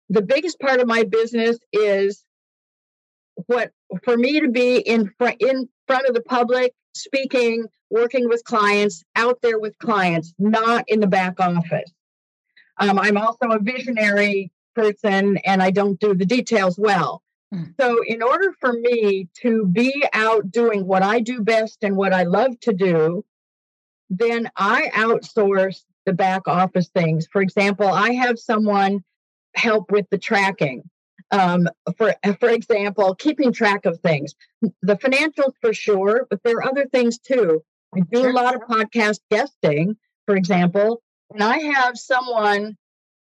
the 0.09 0.21
biggest 0.21 0.59
part 0.59 0.79
of 0.79 0.87
my 0.87 1.03
business 1.03 1.57
is 1.71 2.23
what 3.45 3.71
for 4.03 4.17
me 4.17 4.39
to 4.39 4.49
be 4.49 4.77
in 4.77 5.11
front 5.17 5.41
in 5.41 5.69
front 5.85 6.07
of 6.07 6.13
the 6.13 6.21
public 6.21 6.73
speaking 6.93 7.65
working 7.89 8.27
with 8.27 8.43
clients 8.43 9.03
out 9.15 9.39
there 9.41 9.59
with 9.59 9.77
clients 9.77 10.33
not 10.39 10.83
in 10.87 10.99
the 10.99 11.07
back 11.07 11.39
office 11.39 11.91
um, 12.79 12.97
i'm 12.97 13.15
also 13.15 13.49
a 13.49 13.59
visionary 13.59 14.51
person 14.75 15.37
and 15.45 15.61
i 15.61 15.69
don't 15.69 15.99
do 15.99 16.13
the 16.15 16.25
details 16.25 16.77
well. 16.79 17.21
So 17.79 18.03
in 18.05 18.21
order 18.21 18.53
for 18.59 18.73
me 18.73 19.27
to 19.41 19.65
be 19.67 20.05
out 20.13 20.51
doing 20.51 20.85
what 20.85 21.03
i 21.03 21.19
do 21.19 21.41
best 21.41 21.77
and 21.81 21.95
what 21.95 22.13
i 22.13 22.23
love 22.23 22.59
to 22.59 22.73
do 22.73 23.23
then 24.09 24.49
i 24.55 24.89
outsource 24.93 25.83
the 26.05 26.13
back 26.13 26.47
office 26.47 26.89
things 26.89 27.27
for 27.31 27.41
example 27.41 27.87
i 27.87 28.11
have 28.11 28.37
someone 28.37 29.03
help 29.55 29.91
with 29.91 30.05
the 30.09 30.17
tracking 30.17 30.83
um, 31.31 31.67
for 31.97 32.15
for 32.39 32.49
example, 32.49 33.15
keeping 33.15 33.51
track 33.51 33.85
of 33.85 33.99
things. 33.99 34.33
The 34.61 34.95
financials 34.95 35.53
for 35.61 35.73
sure, 35.73 36.25
but 36.29 36.41
there 36.43 36.57
are 36.57 36.67
other 36.67 36.85
things 36.87 37.19
too. 37.19 37.63
I 37.95 38.01
do 38.11 38.29
a 38.29 38.31
lot 38.31 38.55
of 38.55 38.61
podcast 38.61 39.19
guesting, 39.29 39.97
for 40.25 40.35
example, 40.35 41.01
and 41.33 41.43
I 41.43 41.57
have 41.57 41.97
someone 41.97 42.77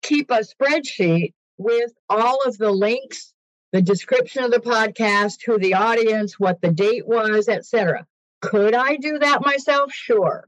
keep 0.01 0.31
a 0.31 0.39
spreadsheet 0.39 1.33
with 1.57 1.91
all 2.09 2.39
of 2.45 2.57
the 2.57 2.71
links, 2.71 3.33
the 3.71 3.81
description 3.81 4.43
of 4.43 4.51
the 4.51 4.59
podcast, 4.59 5.43
who 5.45 5.57
the 5.59 5.75
audience, 5.75 6.39
what 6.39 6.61
the 6.61 6.71
date 6.71 7.07
was, 7.07 7.47
etc. 7.47 8.05
Could 8.41 8.73
I 8.73 8.95
do 8.97 9.19
that 9.19 9.45
myself? 9.45 9.91
Sure 9.91 10.45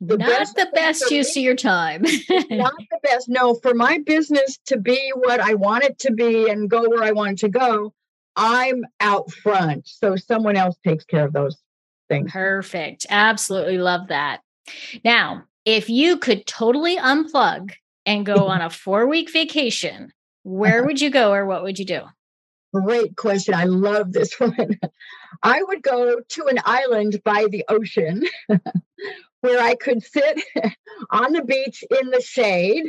the 0.00 0.18
not 0.18 0.28
best 0.28 0.56
the 0.56 0.68
best 0.74 1.10
use 1.10 1.36
of 1.36 1.42
your 1.42 1.54
time. 1.54 2.02
not 2.50 2.74
the 2.78 2.98
best. 3.02 3.28
No, 3.28 3.54
for 3.54 3.74
my 3.74 3.98
business 3.98 4.58
to 4.66 4.78
be 4.78 5.12
what 5.14 5.40
I 5.40 5.54
want 5.54 5.84
it 5.84 5.98
to 6.00 6.12
be 6.12 6.50
and 6.50 6.68
go 6.68 6.88
where 6.88 7.02
I 7.02 7.12
want 7.12 7.32
it 7.32 7.38
to 7.40 7.48
go, 7.48 7.94
I'm 8.34 8.84
out 9.00 9.30
front. 9.30 9.88
So 9.88 10.16
someone 10.16 10.56
else 10.56 10.76
takes 10.84 11.04
care 11.04 11.24
of 11.24 11.32
those 11.32 11.56
things. 12.08 12.30
Perfect. 12.30 13.06
Absolutely 13.08 13.78
love 13.78 14.08
that. 14.08 14.40
Now, 15.04 15.44
if 15.64 15.88
you 15.88 16.18
could 16.18 16.46
totally 16.46 16.96
unplug 16.96 17.72
and 18.04 18.26
go 18.26 18.34
on 18.48 18.60
a 18.60 18.70
four 18.70 19.06
week 19.06 19.32
vacation, 19.32 20.12
where 20.46 20.84
would 20.84 21.00
you 21.00 21.10
go 21.10 21.32
or 21.32 21.44
what 21.44 21.64
would 21.64 21.76
you 21.76 21.84
do? 21.84 22.02
Great 22.72 23.16
question. 23.16 23.52
I 23.52 23.64
love 23.64 24.12
this 24.12 24.32
one. 24.38 24.78
I 25.42 25.60
would 25.62 25.82
go 25.82 26.20
to 26.20 26.46
an 26.46 26.60
island 26.64 27.20
by 27.24 27.46
the 27.50 27.64
ocean 27.68 28.24
where 29.40 29.60
I 29.60 29.74
could 29.74 30.04
sit 30.04 30.40
on 31.10 31.32
the 31.32 31.42
beach 31.42 31.82
in 32.00 32.10
the 32.10 32.20
shade 32.20 32.84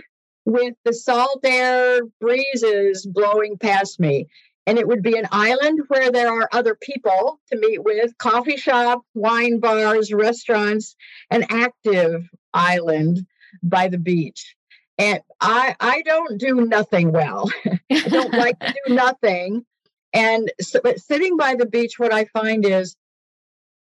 with 0.46 0.76
the 0.86 0.94
salt 0.94 1.40
air 1.44 2.02
breezes 2.22 3.08
blowing 3.08 3.58
past 3.58 4.00
me. 4.00 4.28
And 4.68 4.78
it 4.78 4.88
would 4.88 5.02
be 5.02 5.18
an 5.18 5.28
island 5.32 5.82
where 5.88 6.12
there 6.12 6.32
are 6.32 6.50
other 6.52 6.76
people 6.76 7.40
to 7.52 7.58
meet 7.58 7.84
with, 7.84 8.16
coffee 8.20 8.58
shops, 8.58 9.06
wine 9.16 9.60
bars, 9.60 10.14
restaurants, 10.14 10.96
an 11.32 11.46
active 11.50 12.30
island 12.54 13.26
by 13.64 13.88
the 13.88 13.98
beach. 13.98 14.57
And 14.98 15.22
I 15.40 15.76
I 15.80 16.02
don't 16.04 16.38
do 16.38 16.66
nothing 16.66 17.12
well. 17.12 17.52
I 17.92 18.10
don't 18.10 18.34
like 18.34 18.60
to 18.60 18.74
do 18.88 18.96
nothing. 18.96 19.66
And 20.14 20.52
so, 20.60 20.80
but 20.84 21.00
sitting 21.00 21.38
by 21.38 21.56
the 21.56 21.66
beach, 21.66 22.00
what 22.00 22.14
I 22.14 22.26
find 22.26 22.66
is 22.66 22.96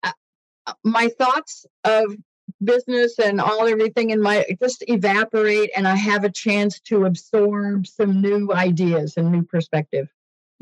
uh, 0.04 0.12
my 0.84 1.10
thoughts 1.20 1.66
of 1.84 2.16
business 2.64 3.20
and 3.20 3.40
all 3.42 3.68
everything 3.68 4.10
in 4.10 4.22
my 4.22 4.46
just 4.62 4.84
evaporate 4.88 5.72
and 5.76 5.88
I 5.88 5.96
have 5.96 6.24
a 6.24 6.30
chance 6.30 6.80
to 6.82 7.06
absorb 7.06 7.88
some 7.88 8.22
new 8.22 8.52
ideas 8.54 9.16
and 9.18 9.32
new 9.32 9.44
perspective. 9.44 10.10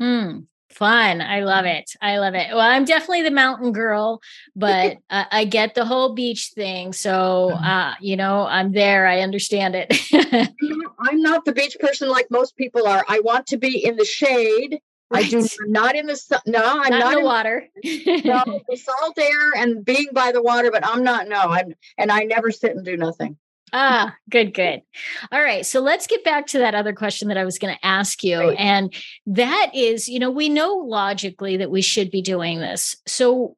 Hmm. 0.00 0.40
Fun. 0.72 1.20
I 1.20 1.40
love 1.40 1.64
it. 1.64 1.92
I 2.00 2.18
love 2.18 2.34
it. 2.34 2.48
Well, 2.50 2.60
I'm 2.60 2.84
definitely 2.84 3.22
the 3.22 3.30
mountain 3.30 3.72
girl, 3.72 4.20
but 4.56 4.98
uh, 5.10 5.24
I 5.30 5.44
get 5.44 5.74
the 5.74 5.84
whole 5.84 6.14
beach 6.14 6.52
thing. 6.54 6.92
So, 6.92 7.50
uh-huh. 7.52 7.70
uh, 7.70 7.94
you 8.00 8.16
know, 8.16 8.46
I'm 8.46 8.72
there. 8.72 9.06
I 9.06 9.20
understand 9.20 9.74
it. 9.76 9.92
I'm 10.98 11.20
not 11.20 11.44
the 11.44 11.52
beach 11.52 11.76
person 11.80 12.08
like 12.08 12.26
most 12.30 12.56
people 12.56 12.86
are. 12.86 13.04
I 13.08 13.20
want 13.20 13.46
to 13.48 13.56
be 13.56 13.84
in 13.84 13.96
the 13.96 14.04
shade 14.04 14.80
Right. 15.12 15.26
I 15.26 15.28
do 15.28 15.46
not 15.66 15.94
in 15.94 16.06
the 16.06 16.16
sun. 16.16 16.40
No, 16.46 16.62
I'm 16.64 16.90
not, 16.90 17.00
not 17.00 17.12
in 17.12 17.18
the 17.18 17.24
water. 17.24 17.68
no, 17.84 18.60
the 18.66 18.76
salt 18.76 19.18
air 19.18 19.52
and 19.56 19.84
being 19.84 20.08
by 20.14 20.32
the 20.32 20.42
water, 20.42 20.70
but 20.70 20.86
I'm 20.86 21.04
not. 21.04 21.28
No, 21.28 21.38
I'm 21.38 21.74
and 21.98 22.10
I 22.10 22.20
never 22.20 22.50
sit 22.50 22.74
and 22.74 22.84
do 22.84 22.96
nothing. 22.96 23.36
Ah, 23.72 24.14
good, 24.28 24.52
good. 24.52 24.82
All 25.30 25.42
right. 25.42 25.64
So 25.64 25.80
let's 25.80 26.06
get 26.06 26.24
back 26.24 26.46
to 26.48 26.58
that 26.58 26.74
other 26.74 26.92
question 26.92 27.28
that 27.28 27.38
I 27.38 27.44
was 27.44 27.58
going 27.58 27.74
to 27.74 27.86
ask 27.86 28.22
you. 28.22 28.38
Right. 28.38 28.58
And 28.58 28.94
that 29.26 29.70
is, 29.74 30.08
you 30.08 30.18
know, 30.18 30.30
we 30.30 30.50
know 30.50 30.74
logically 30.74 31.56
that 31.56 31.70
we 31.70 31.80
should 31.80 32.10
be 32.10 32.20
doing 32.20 32.60
this. 32.60 32.96
So 33.06 33.56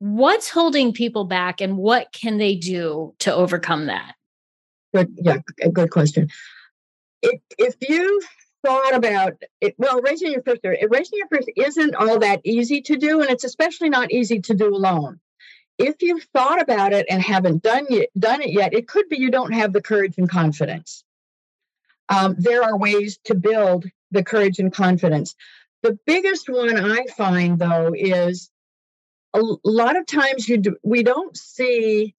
what's 0.00 0.48
holding 0.48 0.92
people 0.92 1.24
back 1.24 1.60
and 1.60 1.76
what 1.76 2.08
can 2.12 2.38
they 2.38 2.56
do 2.56 3.14
to 3.20 3.32
overcome 3.32 3.86
that? 3.86 4.14
Good. 4.92 5.16
Yeah. 5.22 5.38
Good 5.72 5.90
question. 5.90 6.28
If, 7.22 7.40
if 7.56 7.76
you 7.88 8.20
thought 8.66 8.94
about 8.94 9.34
it, 9.60 9.74
well, 9.78 10.00
raising 10.02 10.32
your 10.32 10.42
first, 10.42 10.60
raising 10.64 11.18
your 11.18 11.28
first 11.28 11.50
isn't 11.54 11.94
all 11.94 12.18
that 12.18 12.40
easy 12.44 12.80
to 12.82 12.96
do, 12.96 13.20
and 13.20 13.30
it's 13.30 13.44
especially 13.44 13.90
not 13.90 14.10
easy 14.10 14.40
to 14.40 14.54
do 14.54 14.74
alone. 14.74 15.20
If 15.80 16.02
you've 16.02 16.24
thought 16.34 16.60
about 16.60 16.92
it 16.92 17.06
and 17.08 17.22
haven't 17.22 17.62
done 17.62 17.86
it, 17.88 18.10
done 18.18 18.42
it 18.42 18.50
yet, 18.50 18.74
it 18.74 18.86
could 18.86 19.08
be 19.08 19.18
you 19.18 19.30
don't 19.30 19.52
have 19.52 19.72
the 19.72 19.80
courage 19.80 20.18
and 20.18 20.28
confidence. 20.28 21.04
Um, 22.10 22.36
there 22.38 22.62
are 22.62 22.76
ways 22.76 23.18
to 23.24 23.34
build 23.34 23.86
the 24.10 24.22
courage 24.22 24.58
and 24.58 24.70
confidence. 24.70 25.34
The 25.82 25.98
biggest 26.04 26.50
one 26.50 26.76
I 26.76 27.06
find, 27.16 27.58
though, 27.58 27.94
is 27.96 28.50
a 29.32 29.40
lot 29.64 29.96
of 29.96 30.04
times 30.06 30.46
you 30.46 30.58
do, 30.58 30.76
we 30.82 31.02
don't 31.02 31.34
see 31.34 32.14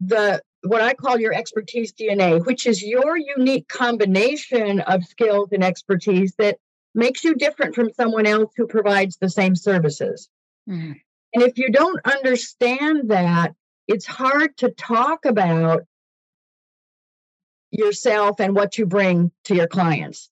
the 0.00 0.40
what 0.62 0.82
I 0.82 0.94
call 0.94 1.18
your 1.18 1.32
expertise 1.32 1.92
DNA, 1.92 2.44
which 2.44 2.66
is 2.66 2.82
your 2.82 3.16
unique 3.16 3.66
combination 3.66 4.80
of 4.80 5.04
skills 5.04 5.48
and 5.52 5.64
expertise 5.64 6.34
that 6.36 6.58
makes 6.94 7.24
you 7.24 7.34
different 7.34 7.74
from 7.74 7.90
someone 7.94 8.26
else 8.26 8.52
who 8.56 8.66
provides 8.66 9.16
the 9.16 9.30
same 9.30 9.56
services. 9.56 10.28
Mm-hmm. 10.68 10.92
And 11.32 11.42
if 11.42 11.58
you 11.58 11.70
don't 11.70 12.00
understand 12.04 13.10
that, 13.10 13.54
it's 13.86 14.06
hard 14.06 14.56
to 14.58 14.70
talk 14.70 15.24
about 15.24 15.82
yourself 17.70 18.40
and 18.40 18.54
what 18.54 18.78
you 18.78 18.86
bring 18.86 19.30
to 19.44 19.54
your 19.54 19.68
clients. 19.68 20.30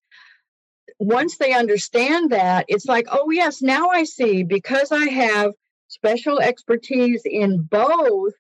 Once 0.98 1.38
they 1.38 1.52
understand 1.52 2.30
that, 2.30 2.64
it's 2.68 2.86
like, 2.86 3.06
oh, 3.10 3.30
yes, 3.30 3.62
now 3.62 3.88
I 3.90 4.04
see 4.04 4.42
because 4.42 4.90
I 4.90 5.06
have 5.06 5.52
special 5.86 6.40
expertise 6.40 7.22
in 7.24 7.62
both 7.62 8.34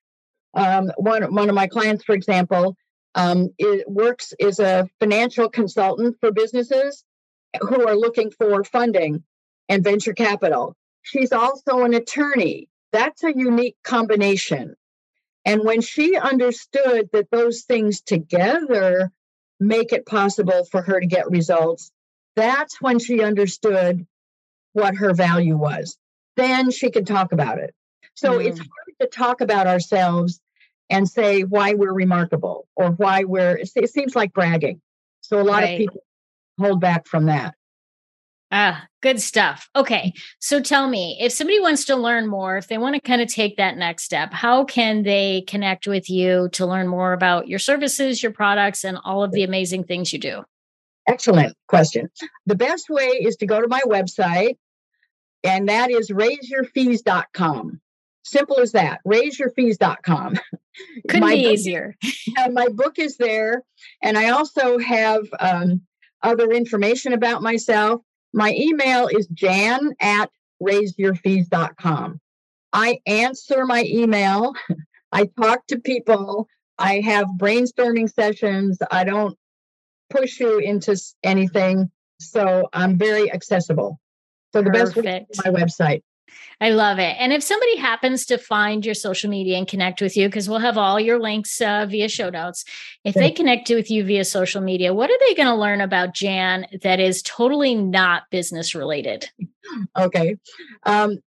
um, 0.54 0.90
one 0.96 1.22
one 1.34 1.48
of 1.48 1.54
my 1.54 1.66
clients, 1.66 2.04
for 2.04 2.14
example, 2.14 2.76
um, 3.14 3.50
it 3.58 3.88
works 3.88 4.32
is 4.38 4.58
a 4.58 4.88
financial 4.98 5.48
consultant 5.48 6.16
for 6.20 6.32
businesses 6.32 7.04
who 7.60 7.86
are 7.86 7.96
looking 7.96 8.30
for 8.30 8.64
funding 8.64 9.22
and 9.68 9.84
venture 9.84 10.14
capital. 10.14 10.74
She's 11.02 11.32
also 11.32 11.84
an 11.84 11.94
attorney. 11.94 12.68
That's 12.92 13.22
a 13.24 13.36
unique 13.36 13.76
combination. 13.82 14.76
And 15.44 15.64
when 15.64 15.80
she 15.80 16.16
understood 16.16 17.08
that 17.12 17.30
those 17.30 17.62
things 17.62 18.00
together 18.00 19.10
make 19.60 19.92
it 19.92 20.06
possible 20.06 20.64
for 20.64 20.82
her 20.82 21.00
to 21.00 21.06
get 21.06 21.30
results, 21.30 21.90
that's 22.36 22.80
when 22.80 22.98
she 22.98 23.22
understood 23.22 24.06
what 24.72 24.96
her 24.96 25.14
value 25.14 25.56
was. 25.56 25.98
Then 26.36 26.70
she 26.70 26.90
could 26.90 27.06
talk 27.06 27.32
about 27.32 27.58
it. 27.58 27.74
So 28.14 28.38
mm. 28.38 28.46
it's 28.46 28.58
hard 28.58 28.94
to 29.00 29.06
talk 29.06 29.40
about 29.40 29.66
ourselves 29.66 30.40
and 30.90 31.08
say 31.08 31.42
why 31.42 31.74
we're 31.74 31.92
remarkable 31.92 32.66
or 32.76 32.90
why 32.90 33.24
we're, 33.24 33.56
it 33.56 33.90
seems 33.90 34.14
like 34.14 34.32
bragging. 34.32 34.80
So 35.20 35.40
a 35.40 35.42
lot 35.42 35.62
right. 35.62 35.72
of 35.72 35.78
people 35.78 36.04
hold 36.58 36.80
back 36.80 37.06
from 37.06 37.26
that. 37.26 37.54
Ah, 38.50 38.86
good 39.02 39.20
stuff. 39.20 39.68
Okay. 39.76 40.12
So 40.38 40.60
tell 40.60 40.88
me, 40.88 41.18
if 41.20 41.32
somebody 41.32 41.60
wants 41.60 41.84
to 41.86 41.96
learn 41.96 42.26
more, 42.26 42.56
if 42.56 42.68
they 42.68 42.78
want 42.78 42.94
to 42.94 43.00
kind 43.00 43.20
of 43.20 43.28
take 43.28 43.58
that 43.58 43.76
next 43.76 44.04
step, 44.04 44.32
how 44.32 44.64
can 44.64 45.02
they 45.02 45.42
connect 45.46 45.86
with 45.86 46.08
you 46.08 46.48
to 46.52 46.64
learn 46.64 46.88
more 46.88 47.12
about 47.12 47.48
your 47.48 47.58
services, 47.58 48.22
your 48.22 48.32
products, 48.32 48.84
and 48.84 48.98
all 49.04 49.22
of 49.22 49.32
the 49.32 49.42
amazing 49.42 49.84
things 49.84 50.12
you 50.12 50.18
do? 50.18 50.44
Excellent 51.06 51.54
question. 51.68 52.10
The 52.46 52.54
best 52.54 52.88
way 52.88 53.06
is 53.06 53.36
to 53.36 53.46
go 53.46 53.60
to 53.60 53.68
my 53.68 53.80
website, 53.86 54.56
and 55.44 55.68
that 55.68 55.90
is 55.90 56.10
raiseyourfees.com. 56.10 57.80
Simple 58.24 58.60
as 58.60 58.72
that. 58.72 59.00
Raiseyourfees.com. 59.06 60.34
Couldn't 61.08 61.20
my 61.20 61.34
be 61.34 61.44
book, 61.44 61.52
easier. 61.52 61.96
my 62.52 62.68
book 62.68 62.98
is 62.98 63.16
there, 63.18 63.62
and 64.02 64.16
I 64.16 64.30
also 64.30 64.78
have 64.78 65.22
um, 65.38 65.82
other 66.22 66.50
information 66.50 67.12
about 67.12 67.42
myself. 67.42 68.02
My 68.32 68.52
email 68.52 69.08
is 69.08 69.26
jan 69.28 69.94
at 70.00 70.30
raiseyourfees.com. 70.62 72.20
I 72.72 72.98
answer 73.06 73.64
my 73.64 73.84
email. 73.84 74.54
I 75.12 75.28
talk 75.40 75.66
to 75.68 75.78
people. 75.78 76.48
I 76.78 77.00
have 77.00 77.26
brainstorming 77.38 78.12
sessions. 78.12 78.78
I 78.90 79.04
don't 79.04 79.36
push 80.10 80.40
you 80.40 80.58
into 80.58 81.00
anything. 81.22 81.90
So 82.20 82.68
I'm 82.72 82.98
very 82.98 83.32
accessible. 83.32 84.00
So 84.52 84.62
the 84.62 84.70
Perfect. 84.70 84.94
best 84.94 85.44
way 85.44 85.52
my 85.52 85.60
website. 85.60 86.02
I 86.60 86.70
love 86.70 86.98
it. 86.98 87.16
And 87.18 87.32
if 87.32 87.42
somebody 87.42 87.76
happens 87.76 88.26
to 88.26 88.38
find 88.38 88.84
your 88.84 88.94
social 88.94 89.30
media 89.30 89.56
and 89.56 89.68
connect 89.68 90.00
with 90.00 90.16
you, 90.16 90.28
because 90.28 90.48
we'll 90.48 90.58
have 90.58 90.76
all 90.76 90.98
your 90.98 91.20
links 91.20 91.60
uh, 91.60 91.86
via 91.88 92.08
show 92.08 92.30
notes, 92.30 92.64
if 93.04 93.14
they 93.14 93.30
connect 93.30 93.70
with 93.70 93.90
you 93.90 94.04
via 94.04 94.24
social 94.24 94.60
media, 94.60 94.92
what 94.92 95.10
are 95.10 95.18
they 95.20 95.34
going 95.34 95.48
to 95.48 95.54
learn 95.54 95.80
about 95.80 96.14
Jan 96.14 96.66
that 96.82 97.00
is 97.00 97.22
totally 97.22 97.74
not 97.74 98.24
business 98.30 98.74
related? 98.74 99.30
Okay. 99.96 100.36
Um, 100.84 101.18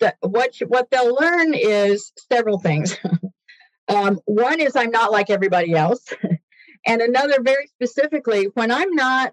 the, 0.00 0.14
what 0.20 0.54
what 0.68 0.90
they'll 0.90 1.14
learn 1.14 1.54
is 1.54 2.12
several 2.30 2.58
things. 2.58 2.96
um, 3.88 4.18
one 4.26 4.60
is 4.60 4.76
I'm 4.76 4.90
not 4.90 5.12
like 5.12 5.30
everybody 5.30 5.74
else, 5.74 6.04
and 6.86 7.00
another 7.00 7.40
very 7.42 7.66
specifically 7.68 8.48
when 8.54 8.70
I'm 8.70 8.94
not 8.94 9.32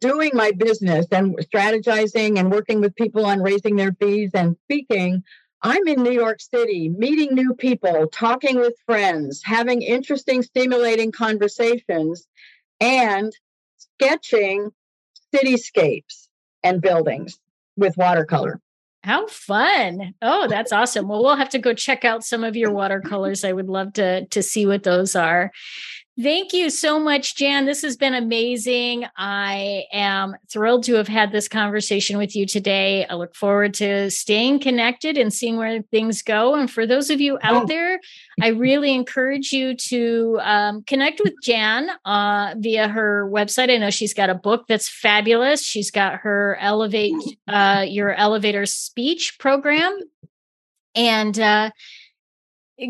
doing 0.00 0.30
my 0.34 0.52
business 0.52 1.06
and 1.12 1.36
strategizing 1.38 2.38
and 2.38 2.50
working 2.50 2.80
with 2.80 2.94
people 2.96 3.24
on 3.26 3.42
raising 3.42 3.76
their 3.76 3.92
fees 3.92 4.30
and 4.34 4.56
speaking, 4.64 5.22
I'm 5.62 5.86
in 5.88 6.02
New 6.02 6.12
York 6.12 6.40
City, 6.40 6.88
meeting 6.88 7.34
new 7.34 7.54
people, 7.54 8.06
talking 8.08 8.56
with 8.56 8.74
friends, 8.84 9.42
having 9.44 9.82
interesting, 9.82 10.42
stimulating 10.42 11.12
conversations, 11.12 12.26
and 12.80 13.32
sketching 13.76 14.70
cityscapes 15.34 16.28
and 16.62 16.80
buildings 16.80 17.38
with 17.76 17.96
watercolor. 17.96 18.60
How 19.02 19.28
fun. 19.28 20.14
Oh, 20.20 20.48
that's 20.48 20.72
awesome. 20.72 21.06
Well, 21.06 21.22
we'll 21.22 21.36
have 21.36 21.50
to 21.50 21.60
go 21.60 21.74
check 21.74 22.04
out 22.04 22.24
some 22.24 22.42
of 22.42 22.56
your 22.56 22.72
watercolors. 22.72 23.44
I 23.44 23.52
would 23.52 23.68
love 23.68 23.92
to 23.94 24.26
to 24.26 24.42
see 24.42 24.66
what 24.66 24.82
those 24.82 25.14
are. 25.14 25.52
Thank 26.22 26.54
you 26.54 26.70
so 26.70 26.98
much, 26.98 27.36
Jan. 27.36 27.66
This 27.66 27.82
has 27.82 27.98
been 27.98 28.14
amazing. 28.14 29.04
I 29.18 29.84
am 29.92 30.34
thrilled 30.50 30.84
to 30.84 30.94
have 30.94 31.08
had 31.08 31.30
this 31.30 31.46
conversation 31.46 32.16
with 32.16 32.34
you 32.34 32.46
today. 32.46 33.04
I 33.04 33.16
look 33.16 33.34
forward 33.34 33.74
to 33.74 34.10
staying 34.10 34.60
connected 34.60 35.18
and 35.18 35.30
seeing 35.30 35.58
where 35.58 35.82
things 35.90 36.22
go. 36.22 36.54
And 36.54 36.70
for 36.70 36.86
those 36.86 37.10
of 37.10 37.20
you 37.20 37.38
out 37.42 37.64
oh. 37.64 37.66
there, 37.66 38.00
I 38.40 38.48
really 38.48 38.94
encourage 38.94 39.52
you 39.52 39.76
to 39.76 40.38
um, 40.40 40.82
connect 40.84 41.20
with 41.22 41.34
Jan 41.42 41.90
uh, 42.06 42.54
via 42.56 42.88
her 42.88 43.30
website. 43.30 43.70
I 43.70 43.76
know 43.76 43.90
she's 43.90 44.14
got 44.14 44.30
a 44.30 44.34
book 44.34 44.68
that's 44.68 44.88
fabulous. 44.88 45.62
She's 45.62 45.90
got 45.90 46.20
her 46.20 46.56
Elevate 46.62 47.12
uh, 47.46 47.84
Your 47.86 48.14
Elevator 48.14 48.64
Speech 48.64 49.36
program. 49.38 50.00
And 50.94 51.38
uh, 51.38 51.72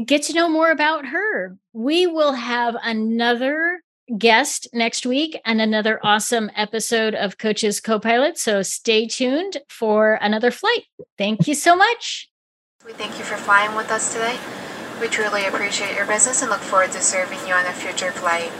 get 0.04 0.22
to 0.24 0.32
know 0.32 0.48
more 0.48 0.70
about 0.70 1.06
her. 1.06 1.56
We 1.72 2.06
will 2.06 2.32
have 2.32 2.76
another 2.82 3.80
guest 4.18 4.68
next 4.72 5.04
week 5.04 5.40
and 5.44 5.60
another 5.60 5.98
awesome 6.02 6.50
episode 6.54 7.14
of 7.14 7.38
Coaches 7.38 7.80
Copilot. 7.80 8.38
So 8.38 8.62
stay 8.62 9.06
tuned 9.06 9.58
for 9.68 10.14
another 10.20 10.50
flight. 10.50 10.84
Thank 11.18 11.48
you 11.48 11.54
so 11.54 11.74
much. 11.74 12.28
We 12.84 12.92
thank 12.92 13.18
you 13.18 13.24
for 13.24 13.36
flying 13.36 13.74
with 13.74 13.90
us 13.90 14.12
today. 14.12 14.38
We 15.00 15.08
truly 15.08 15.44
appreciate 15.46 15.96
your 15.96 16.06
business 16.06 16.40
and 16.42 16.50
look 16.50 16.60
forward 16.60 16.92
to 16.92 17.02
serving 17.02 17.46
you 17.46 17.52
on 17.52 17.66
a 17.66 17.72
future 17.72 18.12
flight. 18.12 18.52